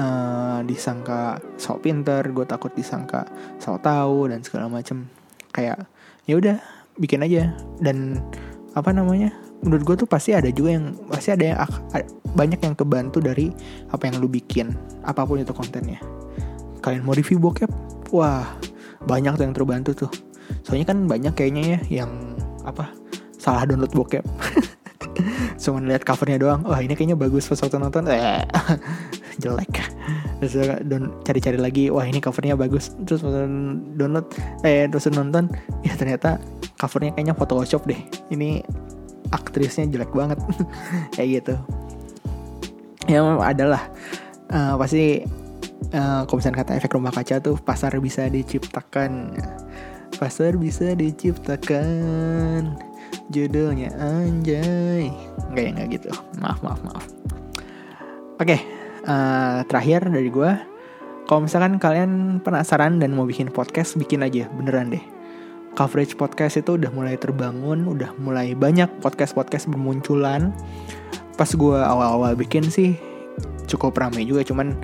uh, 0.00 0.64
disangka 0.64 1.36
sok 1.60 1.84
pinter. 1.84 2.24
Gue 2.32 2.48
takut 2.48 2.72
disangka 2.72 3.28
sok 3.60 3.84
tahu 3.84 4.32
dan 4.32 4.40
segala 4.40 4.72
macem. 4.72 5.04
Kayak 5.52 5.84
ya 6.24 6.40
udah 6.40 6.56
bikin 6.96 7.20
aja. 7.20 7.52
Dan 7.76 8.24
apa 8.72 8.90
namanya 8.90 9.36
menurut 9.60 9.84
gue 9.84 9.96
tuh 10.04 10.08
pasti 10.08 10.32
ada 10.32 10.48
juga 10.48 10.80
yang 10.80 10.96
pasti 11.12 11.30
ada 11.36 11.44
yang 11.44 11.58
banyak 12.34 12.60
yang 12.64 12.74
kebantu 12.74 13.22
dari 13.22 13.52
apa 13.92 14.10
yang 14.10 14.18
lu 14.18 14.26
bikin 14.26 14.72
apa 15.04 15.28
pun 15.28 15.44
itu 15.44 15.52
kontennya. 15.52 16.00
Kalian 16.80 17.04
mau 17.04 17.12
review 17.12 17.36
bokep? 17.36 17.68
Wah 18.16 18.48
banyak 19.04 19.36
tuh 19.36 19.44
yang 19.44 19.52
terbantu 19.52 20.08
tuh 20.08 20.12
soalnya 20.66 20.86
kan 20.92 20.98
banyak 21.08 21.34
kayaknya 21.36 21.62
ya 21.76 22.04
yang 22.04 22.10
apa 22.64 22.88
salah 23.36 23.68
download 23.68 23.92
bokep. 23.92 24.24
Cuma 25.62 25.80
lihat 25.84 26.02
covernya 26.02 26.38
doang. 26.40 26.60
Wah 26.66 26.80
ini 26.80 26.96
kayaknya 26.96 27.16
bagus 27.16 27.46
pas 27.46 27.60
waktu 27.60 27.76
nonton. 27.76 28.08
Eh 28.08 28.42
jelek. 29.42 29.84
Terus 30.40 30.54
cari-cari 31.24 31.58
lagi. 31.60 31.84
Wah 31.92 32.04
ini 32.08 32.18
covernya 32.18 32.56
bagus. 32.56 32.96
Terus 33.04 33.22
download 33.94 34.26
eh 34.64 34.88
terus 34.88 35.08
nonton 35.12 35.52
ya 35.84 35.94
ternyata 35.94 36.40
covernya 36.80 37.14
kayaknya 37.14 37.34
Photoshop 37.36 37.84
deh. 37.84 38.00
Ini 38.32 38.64
aktrisnya 39.30 39.88
jelek 39.88 40.12
banget. 40.12 40.40
Kayak 41.14 41.28
gitu. 41.40 41.54
Ya 43.04 43.20
adalah 43.20 43.92
uh, 44.48 44.80
pasti 44.80 45.20
uh, 45.92 46.24
kalau 46.24 46.36
misalnya 46.40 46.64
kata 46.64 46.72
efek 46.80 46.96
rumah 46.96 47.12
kaca 47.12 47.36
tuh 47.40 47.60
pasar 47.60 47.92
bisa 48.00 48.26
diciptakan 48.32 49.36
pasar 50.16 50.56
bisa 50.56 50.94
diciptakan. 50.94 52.78
Judulnya 53.30 53.92
anjay. 53.98 55.10
Nggak 55.50 55.64
ya 55.64 55.70
nggak 55.74 55.88
gitu. 56.00 56.10
Maaf 56.38 56.60
maaf 56.62 56.80
maaf. 56.86 57.04
Oke 58.38 58.58
okay, 58.58 58.60
uh, 59.06 59.12
eh, 59.12 59.58
terakhir 59.70 60.10
dari 60.10 60.30
gue 60.30 60.50
kalau 61.24 61.48
misalkan 61.48 61.80
kalian 61.80 62.44
penasaran 62.44 63.00
dan 63.00 63.16
mau 63.16 63.24
bikin 63.24 63.48
podcast 63.48 63.96
bikin 63.96 64.20
aja. 64.20 64.44
Beneran 64.52 64.92
deh. 64.92 65.04
Coverage 65.74 66.14
podcast 66.14 66.60
itu 66.60 66.78
udah 66.78 66.92
mulai 66.94 67.18
terbangun 67.18 67.88
udah 67.90 68.14
mulai 68.20 68.52
banyak 68.52 68.86
podcast 69.00 69.32
podcast 69.32 69.66
bermunculan. 69.66 70.52
Pas 71.34 71.48
gue 71.48 71.78
awal-awal 71.80 72.36
bikin 72.38 72.68
sih 72.68 72.94
cukup 73.66 73.96
ramai 73.96 74.28
juga. 74.28 74.44
Cuman 74.44 74.76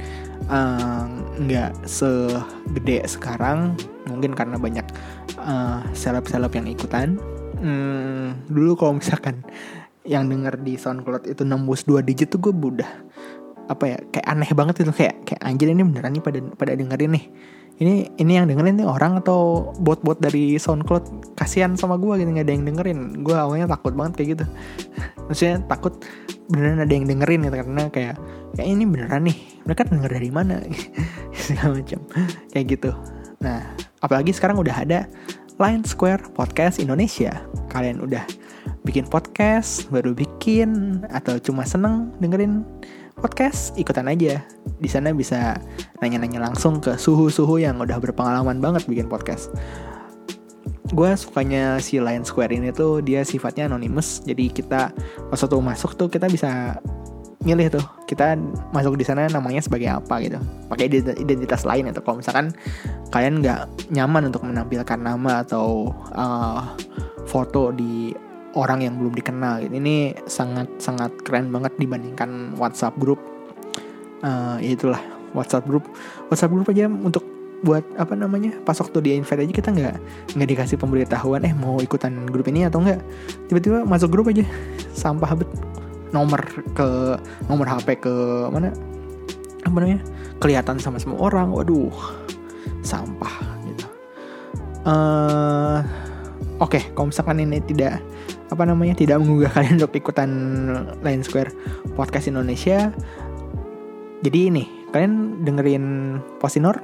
nggak 0.50 1.70
uh, 1.70 1.86
segede 1.86 3.06
sekarang 3.06 3.78
mungkin 4.10 4.34
karena 4.34 4.58
banyak 4.58 4.86
uh, 5.38 5.86
seleb-seleb 5.94 6.50
yang 6.50 6.66
ikutan. 6.66 7.08
Hmm, 7.60 8.40
dulu 8.50 8.74
kalau 8.74 8.98
misalkan 8.98 9.44
yang 10.02 10.26
denger 10.26 10.58
di 10.64 10.74
SoundCloud 10.74 11.28
itu 11.28 11.44
nembus 11.44 11.84
dua 11.84 12.00
digit 12.00 12.32
tuh 12.32 12.40
gue 12.40 12.50
udah 12.50 12.90
apa 13.70 13.84
ya 13.86 13.98
kayak 14.10 14.26
aneh 14.26 14.50
banget 14.50 14.82
itu. 14.82 14.90
Kayak 14.90 15.22
kayak 15.22 15.42
anjir 15.46 15.70
ini 15.70 15.86
beneran 15.86 16.18
nih 16.18 16.24
pada 16.24 16.38
pada 16.58 16.72
dengerin 16.74 17.12
nih. 17.14 17.24
Ini 17.80 17.94
ini 18.20 18.32
yang 18.36 18.44
dengerin 18.50 18.76
nih 18.82 18.88
orang 18.88 19.24
atau 19.24 19.72
bot-bot 19.80 20.20
dari 20.20 20.58
SoundCloud 20.60 21.32
kasihan 21.38 21.78
sama 21.78 21.96
gue 21.96 22.20
gitu 22.20 22.28
nggak 22.28 22.46
ada 22.50 22.54
yang 22.58 22.64
dengerin. 22.66 22.98
Gue 23.22 23.36
awalnya 23.38 23.70
takut 23.70 23.94
banget 23.94 24.20
kayak 24.20 24.28
gitu. 24.36 24.44
Maksudnya 25.30 25.62
takut 25.70 25.94
beneran 26.50 26.82
ada 26.82 26.90
yang 26.92 27.06
dengerin 27.06 27.46
gitu 27.46 27.56
karena 27.62 27.82
kayak 27.94 28.14
kayak 28.58 28.68
ini 28.68 28.84
beneran 28.84 29.22
nih 29.30 29.38
mereka 29.64 29.86
denger 29.88 30.10
dari 30.10 30.30
mana 30.30 30.60
segala 31.46 31.80
macam 31.80 32.00
kayak 32.52 32.66
gitu 32.78 32.90
nah 33.40 33.64
apalagi 34.04 34.32
sekarang 34.32 34.60
udah 34.60 34.76
ada 34.76 35.08
Line 35.60 35.84
Square 35.84 36.32
Podcast 36.32 36.80
Indonesia. 36.80 37.36
Kalian 37.68 38.00
udah 38.00 38.24
bikin 38.88 39.04
podcast, 39.04 39.84
baru 39.92 40.16
bikin, 40.16 41.04
atau 41.12 41.36
cuma 41.36 41.68
seneng 41.68 42.16
dengerin 42.16 42.64
podcast, 43.20 43.76
ikutan 43.76 44.08
aja. 44.08 44.40
Di 44.80 44.88
sana 44.88 45.12
bisa 45.12 45.60
nanya-nanya 46.00 46.48
langsung 46.48 46.80
ke 46.80 46.96
suhu-suhu 46.96 47.60
yang 47.60 47.76
udah 47.76 48.00
berpengalaman 48.00 48.56
banget 48.56 48.88
bikin 48.88 49.04
podcast. 49.04 49.52
Gue 50.96 51.12
sukanya 51.12 51.76
si 51.76 52.00
Line 52.00 52.24
Square 52.24 52.56
ini 52.56 52.72
tuh 52.72 53.04
dia 53.04 53.20
sifatnya 53.20 53.68
anonymous, 53.68 54.24
jadi 54.24 54.48
kita 54.48 54.96
pas 55.28 55.40
waktu 55.44 55.60
masuk 55.60 55.92
tuh 55.92 56.08
kita 56.08 56.24
bisa 56.32 56.80
milih 57.40 57.72
tuh. 57.72 57.84
Kita 58.04 58.36
masuk 58.70 59.00
di 59.00 59.04
sana 59.04 59.24
namanya 59.32 59.64
sebagai 59.64 59.88
apa 59.88 60.20
gitu. 60.20 60.36
Pakai 60.68 60.92
identitas 61.16 61.64
lain 61.64 61.88
atau 61.88 62.04
kalau 62.04 62.20
misalkan 62.20 62.52
kalian 63.08 63.40
nggak 63.40 63.90
nyaman 63.90 64.28
untuk 64.28 64.44
menampilkan 64.44 65.00
nama 65.00 65.40
atau 65.40 65.88
uh, 66.12 66.76
foto 67.24 67.72
di 67.72 68.12
orang 68.58 68.82
yang 68.82 68.98
belum 68.98 69.14
dikenal 69.14 69.62
gitu. 69.62 69.74
ini 69.78 70.10
sangat 70.26 70.66
sangat 70.82 71.14
keren 71.22 71.54
banget 71.54 71.72
dibandingkan 71.80 72.54
WhatsApp 72.60 72.98
group. 73.00 73.20
Uh, 74.20 74.60
ya 74.60 74.76
itulah 74.76 75.00
WhatsApp 75.32 75.64
group. 75.64 75.88
WhatsApp 76.28 76.52
group 76.52 76.68
aja 76.68 76.92
untuk 76.92 77.24
buat 77.60 77.84
apa 78.00 78.16
namanya 78.16 78.56
pas 78.64 78.72
waktu 78.80 79.04
di 79.04 79.10
invite 79.20 79.44
aja 79.44 79.52
kita 79.52 79.68
nggak 79.68 79.96
nggak 80.32 80.48
dikasih 80.48 80.76
pemberitahuan 80.80 81.44
eh 81.44 81.52
mau 81.52 81.76
ikutan 81.76 82.24
grup 82.24 82.48
ini 82.48 82.64
atau 82.64 82.80
enggak 82.80 83.04
tiba-tiba 83.52 83.84
masuk 83.84 84.08
grup 84.08 84.32
aja 84.32 84.48
sampah 84.96 85.36
bet 85.36 85.50
nomor 86.10 86.40
ke 86.74 87.16
nomor 87.46 87.66
HP 87.66 88.02
ke 88.02 88.14
mana? 88.50 88.74
Apa 89.66 89.76
namanya? 89.80 90.02
Kelihatan 90.40 90.80
sama 90.80 90.98
semua 90.98 91.30
orang. 91.30 91.52
Waduh 91.52 91.92
sampah 92.80 93.34
gitu. 93.68 93.86
Uh, 94.88 95.84
oke 96.56 96.72
okay, 96.72 96.82
kalau 96.96 97.12
misalkan 97.12 97.44
ini 97.44 97.60
tidak 97.60 98.00
apa 98.48 98.62
namanya 98.64 98.96
tidak 98.96 99.20
menggugah 99.20 99.52
kalian 99.56 99.76
untuk 99.76 99.94
ikutan 99.94 100.30
Line 101.04 101.20
Square 101.20 101.52
podcast 101.92 102.32
Indonesia 102.32 102.88
jadi 104.24 104.48
ini 104.48 104.64
kalian 104.90 105.44
dengerin 105.44 105.84
Posinor 106.40 106.80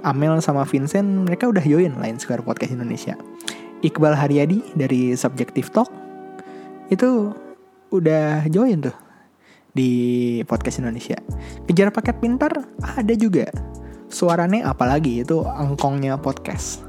Amel 0.00 0.40
sama 0.40 0.64
Vincent 0.64 1.28
mereka 1.28 1.48
udah 1.48 1.64
join 1.64 1.92
Line 2.00 2.16
Square 2.16 2.44
Podcast 2.44 2.72
Indonesia. 2.72 3.14
Iqbal 3.80 4.16
Haryadi 4.16 4.76
dari 4.76 5.16
Subjective 5.16 5.72
Talk 5.72 5.88
itu 6.92 7.32
udah 7.90 8.46
join 8.48 8.78
tuh 8.80 8.96
di 9.70 9.90
podcast 10.46 10.82
Indonesia. 10.82 11.18
Kejar 11.66 11.94
paket 11.94 12.18
pintar 12.18 12.52
ada 12.82 13.14
juga. 13.14 13.50
Suaranya 14.10 14.70
apalagi 14.74 15.22
itu 15.22 15.46
angkongnya 15.46 16.18
podcast. 16.18 16.82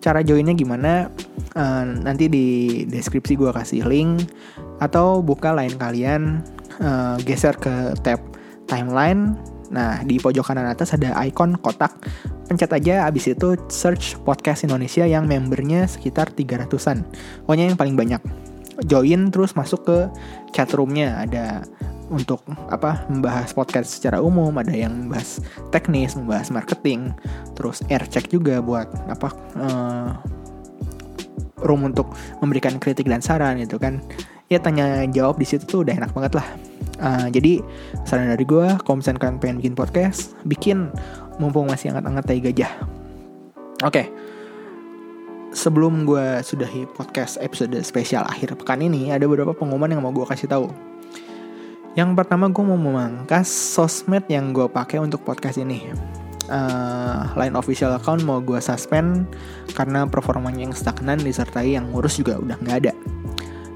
Cara 0.00 0.24
joinnya 0.24 0.56
gimana? 0.56 1.12
Uh, 1.54 1.84
nanti 2.02 2.26
di 2.30 2.46
deskripsi 2.88 3.36
gue 3.36 3.50
kasih 3.52 3.84
link 3.86 4.32
atau 4.80 5.20
buka 5.20 5.52
lain 5.52 5.76
kalian 5.76 6.40
uh, 6.80 7.20
geser 7.22 7.54
ke 7.54 7.94
tab 8.02 8.18
timeline. 8.66 9.36
Nah 9.70 10.02
di 10.02 10.18
pojok 10.18 10.50
kanan 10.50 10.66
atas 10.66 10.96
ada 10.96 11.14
icon 11.22 11.54
kotak. 11.60 11.94
Pencet 12.50 12.74
aja 12.74 13.06
abis 13.06 13.30
itu 13.30 13.54
search 13.70 14.18
podcast 14.26 14.66
Indonesia 14.66 15.06
yang 15.06 15.30
membernya 15.30 15.86
sekitar 15.86 16.34
300an. 16.34 17.06
Pokoknya 17.46 17.70
yang 17.70 17.78
paling 17.78 17.94
banyak. 17.94 18.18
Join 18.88 19.28
terus 19.28 19.52
masuk 19.52 19.84
ke 19.84 19.98
chatroomnya 20.56 21.26
ada 21.26 21.64
untuk 22.10 22.42
apa 22.68 23.06
membahas 23.06 23.54
podcast 23.54 23.94
secara 23.94 24.18
umum 24.18 24.50
ada 24.58 24.74
yang 24.74 25.06
membahas 25.06 25.38
teknis 25.70 26.18
membahas 26.18 26.50
marketing 26.50 27.14
terus 27.54 27.86
air 27.86 28.02
check 28.10 28.26
juga 28.26 28.58
buat 28.58 28.90
apa 29.06 29.30
uh, 29.54 30.10
room 31.62 31.86
untuk 31.86 32.10
memberikan 32.42 32.82
kritik 32.82 33.06
dan 33.06 33.22
saran 33.22 33.60
gitu 33.62 33.78
kan. 33.78 34.02
Ya 34.50 34.58
tanya 34.58 35.06
jawab 35.06 35.38
di 35.38 35.46
situ 35.46 35.62
tuh 35.62 35.80
udah 35.86 35.94
enak 35.94 36.10
banget 36.10 36.42
lah. 36.42 36.46
Uh, 36.98 37.26
jadi 37.30 37.62
saran 38.02 38.34
dari 38.34 38.42
gue 38.42 38.66
kalau 38.82 38.98
misalnya 38.98 39.22
kalian 39.22 39.38
pengen 39.38 39.56
bikin 39.62 39.74
podcast 39.78 40.34
bikin 40.42 40.90
mumpung 41.38 41.70
masih 41.70 41.94
hangat-hangat 41.94 42.26
tai 42.26 42.42
gajah. 42.42 42.72
Oke 43.86 44.02
okay. 44.02 44.06
Sebelum 45.50 46.06
gue 46.06 46.42
sudahi 46.42 46.86
podcast 46.94 47.38
episode 47.42 47.74
spesial 47.82 48.22
akhir 48.26 48.54
pekan 48.58 48.82
ini 48.82 49.10
ada 49.10 49.26
beberapa 49.26 49.50
pengumuman 49.50 49.90
yang 49.90 50.02
mau 50.02 50.14
gue 50.14 50.26
kasih 50.26 50.46
tahu 50.46 50.70
yang 51.98 52.14
pertama 52.14 52.46
gue 52.46 52.62
mau 52.62 52.78
memangkas 52.78 53.50
sosmed 53.50 54.22
yang 54.30 54.54
gue 54.54 54.70
pakai 54.70 55.02
untuk 55.02 55.26
podcast 55.26 55.58
ini. 55.58 55.90
Uh, 56.50 57.30
line 57.38 57.54
official 57.58 57.94
account 57.94 58.22
mau 58.22 58.38
gue 58.38 58.58
suspend 58.62 59.26
karena 59.74 60.06
performanya 60.06 60.70
yang 60.70 60.74
stagnan 60.74 61.18
disertai 61.18 61.74
yang 61.74 61.90
ngurus 61.90 62.22
juga 62.22 62.38
udah 62.38 62.54
nggak 62.62 62.78
ada. 62.86 62.94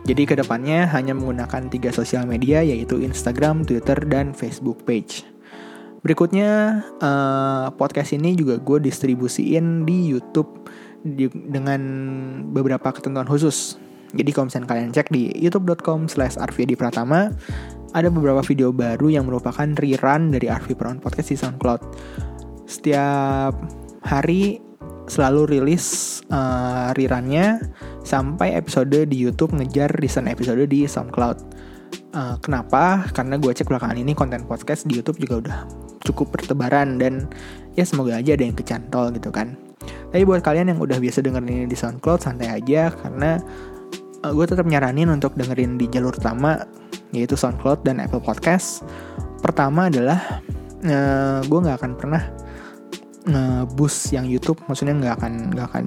Jadi 0.06 0.22
ke 0.30 0.34
depannya 0.38 0.86
hanya 0.94 1.10
menggunakan 1.16 1.66
tiga 1.74 1.90
sosial 1.90 2.22
media 2.22 2.62
yaitu 2.62 3.02
Instagram, 3.02 3.66
Twitter, 3.66 3.98
dan 4.06 4.30
Facebook 4.30 4.86
page. 4.86 5.26
Berikutnya 6.06 6.84
uh, 7.02 7.74
podcast 7.74 8.14
ini 8.14 8.38
juga 8.38 8.62
gue 8.62 8.78
distribusiin 8.78 9.82
di 9.82 10.14
YouTube 10.14 10.70
dengan 11.04 11.80
beberapa 12.50 12.90
ketentuan 12.90 13.28
khusus. 13.28 13.76
Jadi 14.14 14.30
kalau 14.30 14.46
misalnya 14.48 14.68
kalian 14.70 14.90
cek 14.94 15.08
di 15.10 15.30
youtube.com 15.36 16.06
slash 16.06 16.38
Pratama 16.78 17.34
ada 17.94 18.08
beberapa 18.10 18.42
video 18.42 18.74
baru 18.74 19.10
yang 19.10 19.26
merupakan 19.30 19.66
rerun 19.78 20.34
dari 20.34 20.50
Arvi 20.50 20.74
Brown 20.74 20.98
Podcast 20.98 21.30
di 21.30 21.38
SoundCloud. 21.38 21.80
Setiap 22.66 23.54
hari 24.02 24.58
selalu 25.04 25.58
rilis 25.58 26.18
uh, 26.32 26.90
rerunnya 26.96 27.60
sampai 28.02 28.56
episode 28.56 29.04
di 29.06 29.16
YouTube 29.20 29.52
ngejar 29.52 29.92
recent 30.00 30.26
episode 30.26 30.64
di 30.66 30.88
SoundCloud. 30.88 31.38
Uh, 32.14 32.38
kenapa? 32.42 33.06
Karena 33.10 33.38
gue 33.38 33.50
cek 33.50 33.70
belakangan 33.70 33.98
ini 33.98 34.14
konten 34.14 34.46
podcast 34.46 34.86
di 34.86 34.98
YouTube 34.98 35.18
juga 35.22 35.34
udah 35.42 35.58
cukup 36.04 36.38
bertebaran 36.38 36.98
dan 36.98 37.26
ya 37.74 37.82
semoga 37.82 38.18
aja 38.18 38.34
ada 38.34 38.44
yang 38.46 38.56
kecantol 38.58 39.10
gitu 39.14 39.30
kan. 39.30 39.63
Tapi 39.82 40.22
buat 40.22 40.40
kalian 40.46 40.74
yang 40.74 40.78
udah 40.78 40.98
biasa 41.02 41.26
dengerin 41.26 41.50
ini 41.50 41.66
di 41.66 41.74
SoundCloud 41.74 42.22
santai 42.22 42.54
aja 42.54 42.94
karena 42.94 43.42
uh, 44.22 44.32
gue 44.32 44.46
tetap 44.46 44.64
nyaranin 44.64 45.10
untuk 45.10 45.34
dengerin 45.34 45.76
di 45.76 45.90
jalur 45.90 46.14
utama 46.14 46.64
yaitu 47.12 47.34
SoundCloud 47.34 47.82
dan 47.82 47.98
Apple 48.02 48.22
Podcast. 48.22 48.86
Pertama 49.42 49.92
adalah 49.92 50.40
uh, 50.86 51.40
gue 51.44 51.58
nggak 51.58 51.78
akan 51.82 51.92
pernah 51.98 52.22
nge-boost 53.24 54.12
yang 54.12 54.28
YouTube, 54.28 54.60
maksudnya 54.68 54.92
nggak 55.00 55.14
akan 55.16 55.32
nggak 55.56 55.66
akan 55.72 55.84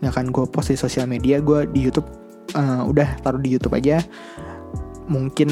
nggak 0.00 0.12
akan 0.16 0.26
gue 0.32 0.44
post 0.48 0.72
di 0.72 0.78
sosial 0.80 1.04
media. 1.04 1.36
Gue 1.44 1.68
di 1.68 1.84
YouTube 1.84 2.08
uh, 2.56 2.82
udah 2.88 3.20
taruh 3.20 3.40
di 3.40 3.52
YouTube 3.52 3.76
aja. 3.76 4.00
Mungkin 5.10 5.50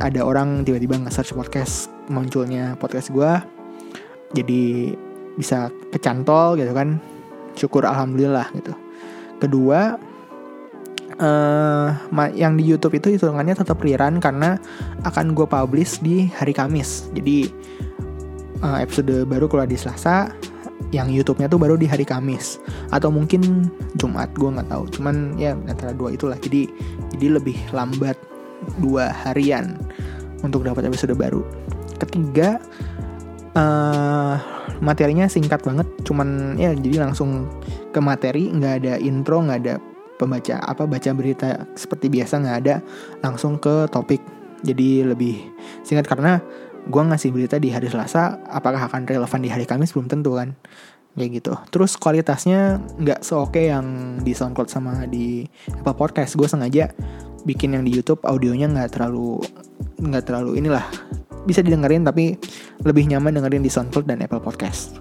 ada 0.00 0.24
orang 0.24 0.64
tiba-tiba 0.64 0.96
nge-search 0.96 1.36
podcast 1.36 1.92
munculnya 2.10 2.74
podcast 2.80 3.12
gue, 3.12 3.32
jadi 4.34 4.92
bisa 5.36 5.70
kecantol 5.94 6.56
gitu 6.58 6.72
kan. 6.74 6.98
Syukur 7.54 7.86
alhamdulillah 7.86 8.50
gitu. 8.54 8.74
Kedua, 9.38 9.98
uh, 11.18 11.88
yang 12.34 12.58
di 12.58 12.64
YouTube 12.66 12.98
itu 12.98 13.14
hitungannya 13.14 13.54
tetap 13.54 13.78
rerun 13.82 14.18
karena 14.18 14.58
akan 15.06 15.34
gue 15.34 15.46
publish 15.46 16.02
di 16.02 16.30
hari 16.34 16.54
Kamis. 16.54 17.10
Jadi 17.14 17.50
uh, 18.62 18.78
episode 18.82 19.26
baru 19.28 19.46
keluar 19.46 19.68
di 19.68 19.78
Selasa, 19.78 20.30
yang 20.90 21.10
YouTube-nya 21.10 21.50
tuh 21.50 21.58
baru 21.58 21.74
di 21.74 21.90
hari 21.90 22.06
Kamis 22.06 22.62
atau 22.94 23.10
mungkin 23.10 23.70
Jumat, 23.98 24.30
gue 24.38 24.50
nggak 24.50 24.70
tahu. 24.70 24.84
Cuman 24.94 25.34
ya 25.38 25.58
antara 25.66 25.94
dua 25.94 26.14
itulah. 26.14 26.38
Jadi 26.38 26.70
jadi 27.18 27.38
lebih 27.38 27.58
lambat 27.74 28.18
dua 28.78 29.10
harian 29.26 29.78
untuk 30.42 30.62
dapat 30.62 30.86
episode 30.86 31.14
baru. 31.18 31.42
Ketiga 31.98 32.62
uh, 33.58 34.36
materinya 34.80 35.26
singkat 35.28 35.62
banget, 35.62 35.86
cuman 36.06 36.58
ya 36.60 36.74
jadi 36.74 37.08
langsung 37.08 37.48
ke 37.90 38.00
materi, 38.02 38.50
nggak 38.50 38.74
ada 38.84 38.94
intro, 39.00 39.42
nggak 39.44 39.58
ada 39.64 39.74
pembaca 40.14 40.62
apa 40.62 40.86
baca 40.86 41.10
berita 41.10 41.66
seperti 41.74 42.06
biasa 42.06 42.38
nggak 42.38 42.58
ada 42.64 42.74
langsung 43.22 43.58
ke 43.58 43.90
topik. 43.90 44.22
Jadi 44.64 45.04
lebih 45.04 45.44
singkat 45.84 46.08
karena 46.08 46.40
gue 46.84 47.02
ngasih 47.02 47.32
berita 47.32 47.56
di 47.56 47.72
hari 47.72 47.88
Selasa 47.88 48.40
apakah 48.48 48.88
akan 48.88 49.08
relevan 49.08 49.40
di 49.40 49.48
hari 49.52 49.64
Kamis 49.64 49.92
belum 49.92 50.08
tentu 50.08 50.36
kan 50.36 50.56
kayak 51.14 51.40
gitu. 51.40 51.52
Terus 51.70 51.94
kualitasnya 51.96 52.80
nggak 53.00 53.22
seoke 53.22 53.70
yang 53.70 54.18
di 54.20 54.32
SoundCloud 54.34 54.68
sama 54.68 55.06
di 55.06 55.46
Apple 55.70 55.96
Podcast. 55.96 56.34
Gue 56.34 56.50
sengaja 56.50 56.90
bikin 57.44 57.76
yang 57.76 57.84
di 57.84 57.92
YouTube 57.92 58.24
audionya 58.24 58.68
nggak 58.72 58.96
terlalu 58.96 59.40
nggak 60.00 60.24
terlalu 60.24 60.58
inilah 60.64 60.84
bisa 61.44 61.60
didengerin 61.60 62.04
tapi 62.04 62.36
lebih 62.82 63.08
nyaman 63.08 63.36
dengerin 63.36 63.62
di 63.64 63.70
SoundCloud 63.70 64.08
dan 64.08 64.20
Apple 64.24 64.40
Podcast. 64.40 64.98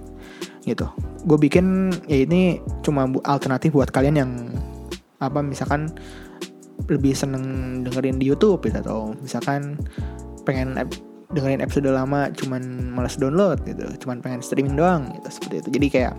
Gitu. 0.63 0.87
Gue 1.27 1.37
bikin 1.39 1.91
ya 2.07 2.23
ini 2.23 2.59
cuma 2.83 3.07
alternatif 3.27 3.75
buat 3.75 3.91
kalian 3.91 4.15
yang 4.15 4.31
apa 5.19 5.39
misalkan 5.39 5.91
lebih 6.91 7.15
seneng 7.15 7.79
dengerin 7.87 8.19
di 8.19 8.27
YouTube 8.27 8.63
gitu 8.67 8.75
atau 8.83 9.15
misalkan 9.23 9.79
pengen 10.43 10.75
dengerin 11.33 11.63
episode 11.63 11.87
lama 11.87 12.29
cuman 12.35 12.91
malas 12.93 13.15
download 13.15 13.63
gitu 13.65 13.87
cuman 14.05 14.19
pengen 14.21 14.43
streaming 14.43 14.75
doang 14.75 15.07
gitu 15.19 15.39
seperti 15.39 15.55
itu. 15.63 15.69
Jadi 15.79 15.87
kayak 15.91 16.13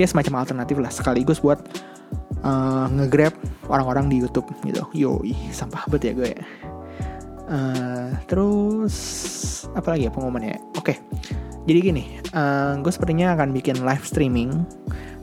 ya 0.00 0.06
semacam 0.08 0.44
alternatif 0.44 0.76
lah 0.80 0.92
sekaligus 0.92 1.38
buat 1.40 1.60
uh, 2.44 2.88
ngegrab 2.96 3.32
orang-orang 3.68 4.08
di 4.08 4.24
YouTube 4.24 4.48
gitu. 4.64 4.84
Yoi 4.96 5.36
sampah 5.52 5.84
bet 5.92 6.04
ya 6.04 6.12
gue 6.16 6.32
ya 6.32 6.42
uh, 7.48 8.10
terus 8.26 8.96
apa 9.74 9.94
lagi 9.94 10.06
ya 10.06 10.12
pengumumannya? 10.12 10.58
Oke 10.78 10.94
okay. 10.94 10.96
jadi 11.66 11.78
gini 11.92 12.04
uh, 12.36 12.78
gue 12.78 12.92
sepertinya 12.92 13.34
akan 13.34 13.50
bikin 13.54 13.82
live 13.82 14.04
streaming 14.06 14.66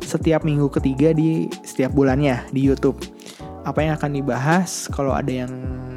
setiap 0.04 0.44
minggu 0.44 0.68
ketiga 0.70 1.16
di 1.16 1.48
setiap 1.64 1.96
bulannya 1.96 2.44
di 2.52 2.62
YouTube. 2.62 3.00
Apa 3.64 3.80
yang 3.80 3.96
akan 3.96 4.12
dibahas 4.12 4.92
kalau 4.92 5.16
ada 5.16 5.32
yang 5.32 5.52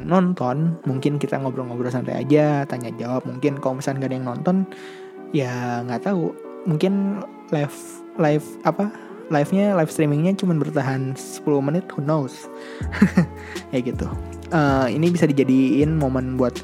nonton 0.07 0.79
mungkin 0.87 1.19
kita 1.19 1.35
ngobrol-ngobrol 1.35 1.91
santai 1.91 2.23
aja 2.23 2.63
tanya 2.63 2.89
jawab. 2.95 3.27
Mungkin 3.27 3.59
kalau 3.59 3.83
misalnya 3.83 4.07
gak 4.07 4.09
ada 4.09 4.17
yang 4.17 4.27
nonton 4.27 4.55
ya 5.35 5.83
nggak 5.83 6.07
tahu. 6.07 6.31
Mungkin 6.63 7.23
live 7.51 7.77
live 8.15 8.47
apa 8.63 8.87
live 9.27 9.51
nya 9.51 9.75
live 9.75 9.91
streamingnya 9.91 10.39
cuma 10.39 10.55
bertahan 10.55 11.11
10 11.13 11.43
menit 11.59 11.85
who 11.91 11.99
knows? 11.99 12.47
Ya 13.75 13.83
gitu 13.83 14.07
uh, 14.51 14.87
ini 14.87 15.11
bisa 15.11 15.25
dijadiin 15.27 15.97
momen 15.97 16.35
buat 16.39 16.55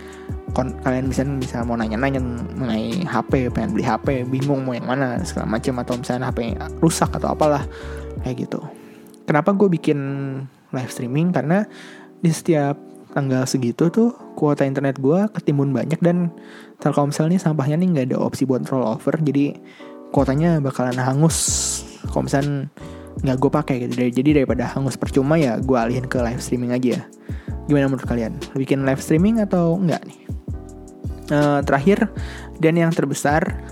kalian 0.54 1.10
bisa 1.10 1.26
bisa 1.42 1.66
mau 1.66 1.74
nanya-nanya 1.74 2.22
mengenai 2.54 3.02
HP 3.10 3.50
pengen 3.50 3.74
beli 3.74 3.86
HP 3.86 4.30
bingung 4.30 4.62
mau 4.62 4.78
yang 4.78 4.86
mana 4.86 5.18
segala 5.26 5.50
macam 5.50 5.82
atau 5.82 5.98
misalnya 5.98 6.30
HP 6.30 6.54
rusak 6.78 7.10
atau 7.10 7.34
apalah 7.34 7.66
kayak 8.22 8.46
gitu. 8.46 8.62
Kenapa 9.26 9.56
gue 9.58 9.66
bikin 9.72 10.00
live 10.70 10.92
streaming? 10.94 11.34
Karena 11.34 11.66
di 12.22 12.30
setiap 12.30 12.78
tanggal 13.14 13.46
segitu 13.50 13.90
tuh 13.90 14.14
kuota 14.34 14.66
internet 14.66 14.98
gue 14.98 15.30
ketimbun 15.34 15.70
banyak 15.74 16.02
dan 16.02 16.34
Telkomsel 16.82 17.30
nih 17.30 17.42
sampahnya 17.42 17.78
nih 17.78 17.88
nggak 17.94 18.06
ada 18.14 18.18
opsi 18.20 18.44
buat 18.44 18.66
rollover 18.68 19.22
jadi 19.22 19.58
kuotanya 20.14 20.62
bakalan 20.62 20.98
hangus. 21.02 21.38
Kalau 22.06 22.30
misalnya 22.30 22.70
nggak 23.22 23.38
gue 23.38 23.52
pakai 23.52 23.76
gitu. 23.86 23.94
Jadi 24.10 24.42
daripada 24.42 24.66
hangus 24.74 24.98
percuma 24.98 25.38
ya 25.38 25.62
gue 25.62 25.78
alihin 25.78 26.10
ke 26.10 26.18
live 26.18 26.42
streaming 26.42 26.74
aja 26.74 27.06
gimana 27.68 27.88
menurut 27.88 28.08
kalian? 28.08 28.34
Bikin 28.56 28.84
live 28.84 29.00
streaming 29.00 29.40
atau 29.40 29.80
enggak 29.80 30.04
nih? 30.04 30.20
Uh, 31.32 31.60
terakhir 31.64 32.12
dan 32.60 32.76
yang 32.76 32.92
terbesar 32.92 33.64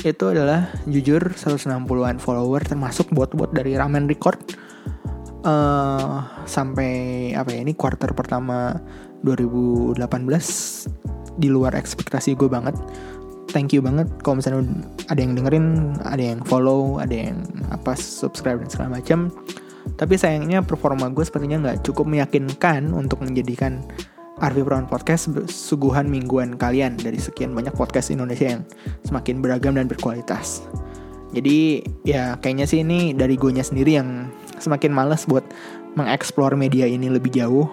itu 0.00 0.32
adalah 0.32 0.72
jujur 0.88 1.20
160-an 1.36 2.16
follower 2.16 2.64
termasuk 2.64 3.12
bot-bot 3.12 3.52
dari 3.52 3.76
Ramen 3.76 4.08
Record. 4.08 4.40
Uh, 5.40 6.20
sampai 6.44 7.32
apa 7.32 7.48
ya 7.56 7.64
ini 7.64 7.72
quarter 7.72 8.12
pertama 8.12 8.76
2018 9.24 9.96
di 11.40 11.48
luar 11.48 11.72
ekspektasi 11.72 12.36
gue 12.36 12.44
banget 12.44 12.76
thank 13.50 13.74
you 13.74 13.82
banget 13.82 14.06
kalau 14.22 14.38
misalnya 14.38 14.66
ada 15.10 15.20
yang 15.20 15.34
dengerin 15.34 15.98
ada 16.06 16.22
yang 16.22 16.40
follow 16.46 16.98
ada 17.02 17.12
yang 17.30 17.42
apa 17.74 17.98
subscribe 17.98 18.62
dan 18.62 18.70
segala 18.70 18.88
macam 19.02 19.30
tapi 19.96 20.14
sayangnya 20.16 20.62
performa 20.64 21.08
gue 21.12 21.24
sepertinya 21.24 21.58
nggak 21.68 21.84
cukup 21.84 22.06
meyakinkan 22.08 22.94
untuk 22.94 23.20
menjadikan 23.24 23.84
Arvi 24.40 24.64
Brown 24.64 24.88
Podcast 24.88 25.28
suguhan 25.52 26.08
mingguan 26.08 26.56
kalian 26.56 26.96
dari 26.96 27.20
sekian 27.20 27.52
banyak 27.52 27.76
podcast 27.76 28.08
Indonesia 28.08 28.56
yang 28.56 28.62
semakin 29.04 29.44
beragam 29.44 29.76
dan 29.76 29.84
berkualitas. 29.84 30.64
Jadi 31.36 31.84
ya 32.02 32.40
kayaknya 32.40 32.66
sih 32.66 32.80
ini 32.82 33.12
dari 33.12 33.36
gue 33.36 33.52
sendiri 33.52 34.00
yang 34.00 34.32
semakin 34.56 34.90
males 34.90 35.28
buat 35.28 35.44
mengeksplor 35.94 36.56
media 36.56 36.88
ini 36.88 37.12
lebih 37.12 37.30
jauh. 37.30 37.68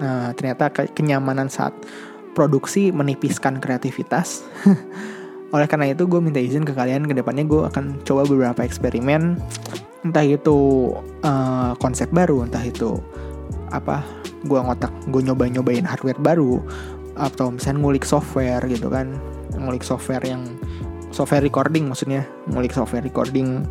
Nah, 0.00 0.32
ternyata 0.34 0.72
ke 0.72 0.88
kenyamanan 0.96 1.52
saat 1.52 1.72
produksi 2.32 2.90
menipiskan 2.90 3.60
kreativitas. 3.60 4.44
Oleh 5.56 5.64
karena 5.64 5.88
itu 5.88 6.04
gue 6.04 6.20
minta 6.20 6.36
izin 6.36 6.68
ke 6.68 6.76
kalian 6.76 7.08
ke 7.08 7.16
depannya 7.16 7.48
gue 7.48 7.64
akan 7.64 8.04
coba 8.04 8.28
beberapa 8.28 8.60
eksperimen. 8.60 9.40
Entah 10.04 10.20
itu 10.20 10.92
uh, 11.24 11.72
konsep 11.80 12.12
baru, 12.12 12.44
entah 12.44 12.60
itu 12.60 13.00
apa 13.72 14.04
gue 14.44 14.60
ngotak 14.60 14.92
gue 15.08 15.24
nyoba 15.24 15.48
nyobain 15.48 15.88
hardware 15.88 16.20
baru 16.20 16.60
atau 17.16 17.56
misalnya 17.56 17.80
ngulik 17.80 18.04
software 18.04 18.60
gitu 18.68 18.92
kan. 18.92 19.16
Ngulik 19.56 19.80
software 19.80 20.20
yang 20.28 20.44
software 21.08 21.40
recording 21.40 21.88
maksudnya. 21.88 22.28
Ngulik 22.52 22.76
software 22.76 23.00
recording 23.00 23.64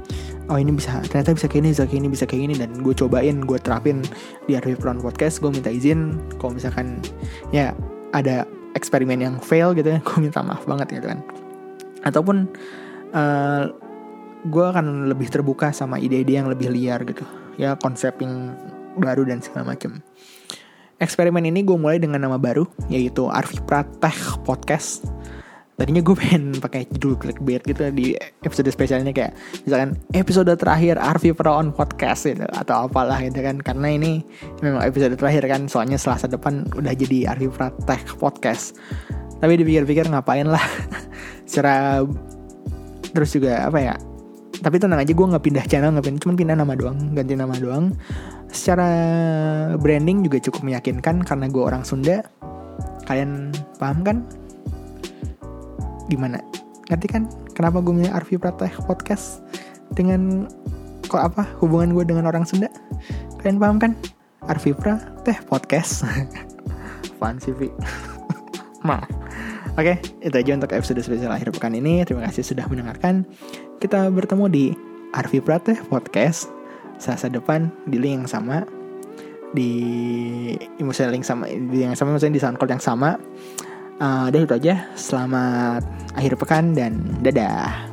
oh 0.49 0.57
ini 0.57 0.73
bisa 0.73 1.05
ternyata 1.05 1.37
bisa 1.37 1.45
kayak 1.45 1.61
ini 1.61 1.69
bisa 1.69 1.85
kayak 1.85 2.01
ini 2.01 2.09
bisa 2.09 2.25
kayak 2.25 2.41
gini 2.49 2.55
dan 2.57 2.69
gue 2.81 2.93
cobain 2.97 3.37
gue 3.45 3.59
terapin 3.61 4.01
di 4.49 4.57
Arif 4.57 4.81
Brown 4.81 4.97
Podcast. 4.97 5.37
Gue 5.37 5.53
minta 5.53 5.69
izin 5.69 6.17
kalau 6.41 6.57
misalkan 6.57 6.97
ya 7.53 7.77
ada 8.17 8.49
eksperimen 8.75 9.21
yang 9.23 9.35
fail 9.39 9.71
gitu 9.73 9.95
ya 9.95 9.99
gue 10.07 10.17
minta 10.19 10.43
maaf 10.43 10.67
banget 10.67 10.99
gitu 10.99 11.07
kan 11.09 11.44
ataupun 12.05 12.47
uh, 13.11 13.19
eh, 13.19 13.63
gue 14.45 14.65
akan 14.65 15.09
lebih 15.09 15.27
terbuka 15.33 15.73
sama 15.73 15.97
ide-ide 15.97 16.37
yang 16.37 16.47
lebih 16.47 16.69
liar 16.69 17.01
gitu 17.03 17.25
ya 17.57 17.73
konsep 17.81 18.13
yang 18.21 18.53
baru 18.95 19.25
dan 19.25 19.41
segala 19.41 19.73
macam 19.73 19.99
eksperimen 20.99 21.43
ini 21.43 21.63
gue 21.63 21.75
mulai 21.75 21.99
dengan 21.99 22.23
nama 22.23 22.39
baru 22.39 22.63
yaitu 22.87 23.27
Arfi 23.27 23.59
Prateh 23.63 24.15
Podcast. 24.47 25.07
Tadinya 25.75 25.99
gue 25.99 26.15
pengen 26.21 26.55
pakai 26.55 26.87
judul 26.87 27.19
clickbait 27.19 27.59
gitu 27.67 27.83
di 27.91 28.15
episode 28.47 28.71
spesialnya 28.71 29.11
kayak 29.11 29.35
misalkan 29.67 29.99
episode 30.15 30.51
terakhir 30.55 30.95
Arfi 30.95 31.35
Praon 31.35 31.75
Podcast 31.75 32.31
gitu 32.31 32.47
atau 32.47 32.87
apalah 32.87 33.19
gitu 33.19 33.43
kan 33.43 33.59
karena 33.59 33.91
ini 33.91 34.23
memang 34.63 34.87
episode 34.87 35.19
terakhir 35.19 35.43
kan 35.51 35.67
soalnya 35.67 35.99
Selasa 35.99 36.31
depan 36.31 36.63
udah 36.79 36.95
jadi 36.95 37.35
Arfi 37.35 37.51
Prateh 37.51 38.01
Podcast. 38.15 38.79
Tapi 39.35 39.59
dipikir-pikir 39.59 40.07
ngapain 40.07 40.47
lah 40.47 40.63
secara 41.45 42.01
terus 43.15 43.31
juga 43.31 43.69
apa 43.69 43.79
ya 43.79 43.95
tapi 44.59 44.79
tenang 44.79 45.03
aja 45.03 45.11
gue 45.11 45.27
nggak 45.29 45.45
pindah 45.45 45.65
channel 45.67 45.93
nggak 45.95 46.05
pindah 46.09 46.21
cuma 46.21 46.33
pindah 46.33 46.57
nama 46.57 46.73
doang 46.73 46.97
ganti 47.11 47.33
nama 47.35 47.55
doang. 47.59 47.91
Secara 48.55 48.87
branding 49.75 50.23
juga 50.23 50.39
cukup 50.39 50.63
meyakinkan 50.63 51.27
karena 51.27 51.51
gue 51.51 51.59
orang 51.59 51.83
Sunda. 51.83 52.23
Kalian 53.03 53.51
paham 53.75 53.99
kan? 54.01 54.17
Gimana? 56.07 56.39
Ngerti 56.87 57.07
kan 57.11 57.27
kenapa 57.51 57.83
gue 57.83 57.91
milih 57.91 58.13
Arvi 58.15 58.39
Prateh 58.39 58.71
podcast? 58.87 59.43
Dengan 59.91 60.47
kok 61.05 61.19
apa 61.19 61.43
hubungan 61.59 61.91
gue 61.91 62.07
dengan 62.07 62.31
orang 62.31 62.47
Sunda? 62.47 62.71
Kalian 63.43 63.59
paham 63.59 63.77
kan? 63.77 63.91
Arvi 64.47 64.71
Prateh 64.71 65.35
podcast. 65.51 66.07
Apaan 67.19 67.43
sih 67.43 67.51
maaf 68.87 69.24
Oke, 69.75 69.99
itu 70.23 70.31
aja 70.31 70.55
untuk 70.55 70.71
episode 70.71 71.03
spesial 71.03 71.35
akhir 71.35 71.51
pekan 71.51 71.75
ini. 71.75 71.99
Terima 72.07 72.23
kasih 72.23 72.47
sudah 72.47 72.63
mendengarkan. 72.71 73.27
Kita 73.83 74.07
bertemu 74.07 74.47
di 74.47 74.65
Arvi 75.11 75.43
Prateh 75.43 75.75
Podcast 75.91 76.47
Selasa 76.95 77.27
depan 77.27 77.67
di 77.83 77.99
link 77.99 78.23
yang 78.23 78.29
sama 78.31 78.63
di 79.51 79.71
misalnya 80.79 81.19
link 81.19 81.27
sama 81.27 81.51
di 81.51 81.83
yang 81.83 81.91
sama 81.91 82.15
misalnya 82.15 82.39
di 82.39 82.43
SoundCloud 82.47 82.71
yang 82.71 82.83
sama. 82.83 83.19
Uh, 83.99 84.31
udah 84.31 84.39
itu 84.47 84.55
aja. 84.55 84.87
Selamat 84.95 85.83
akhir 86.15 86.39
pekan 86.39 86.71
dan 86.71 86.95
dadah. 87.19 87.91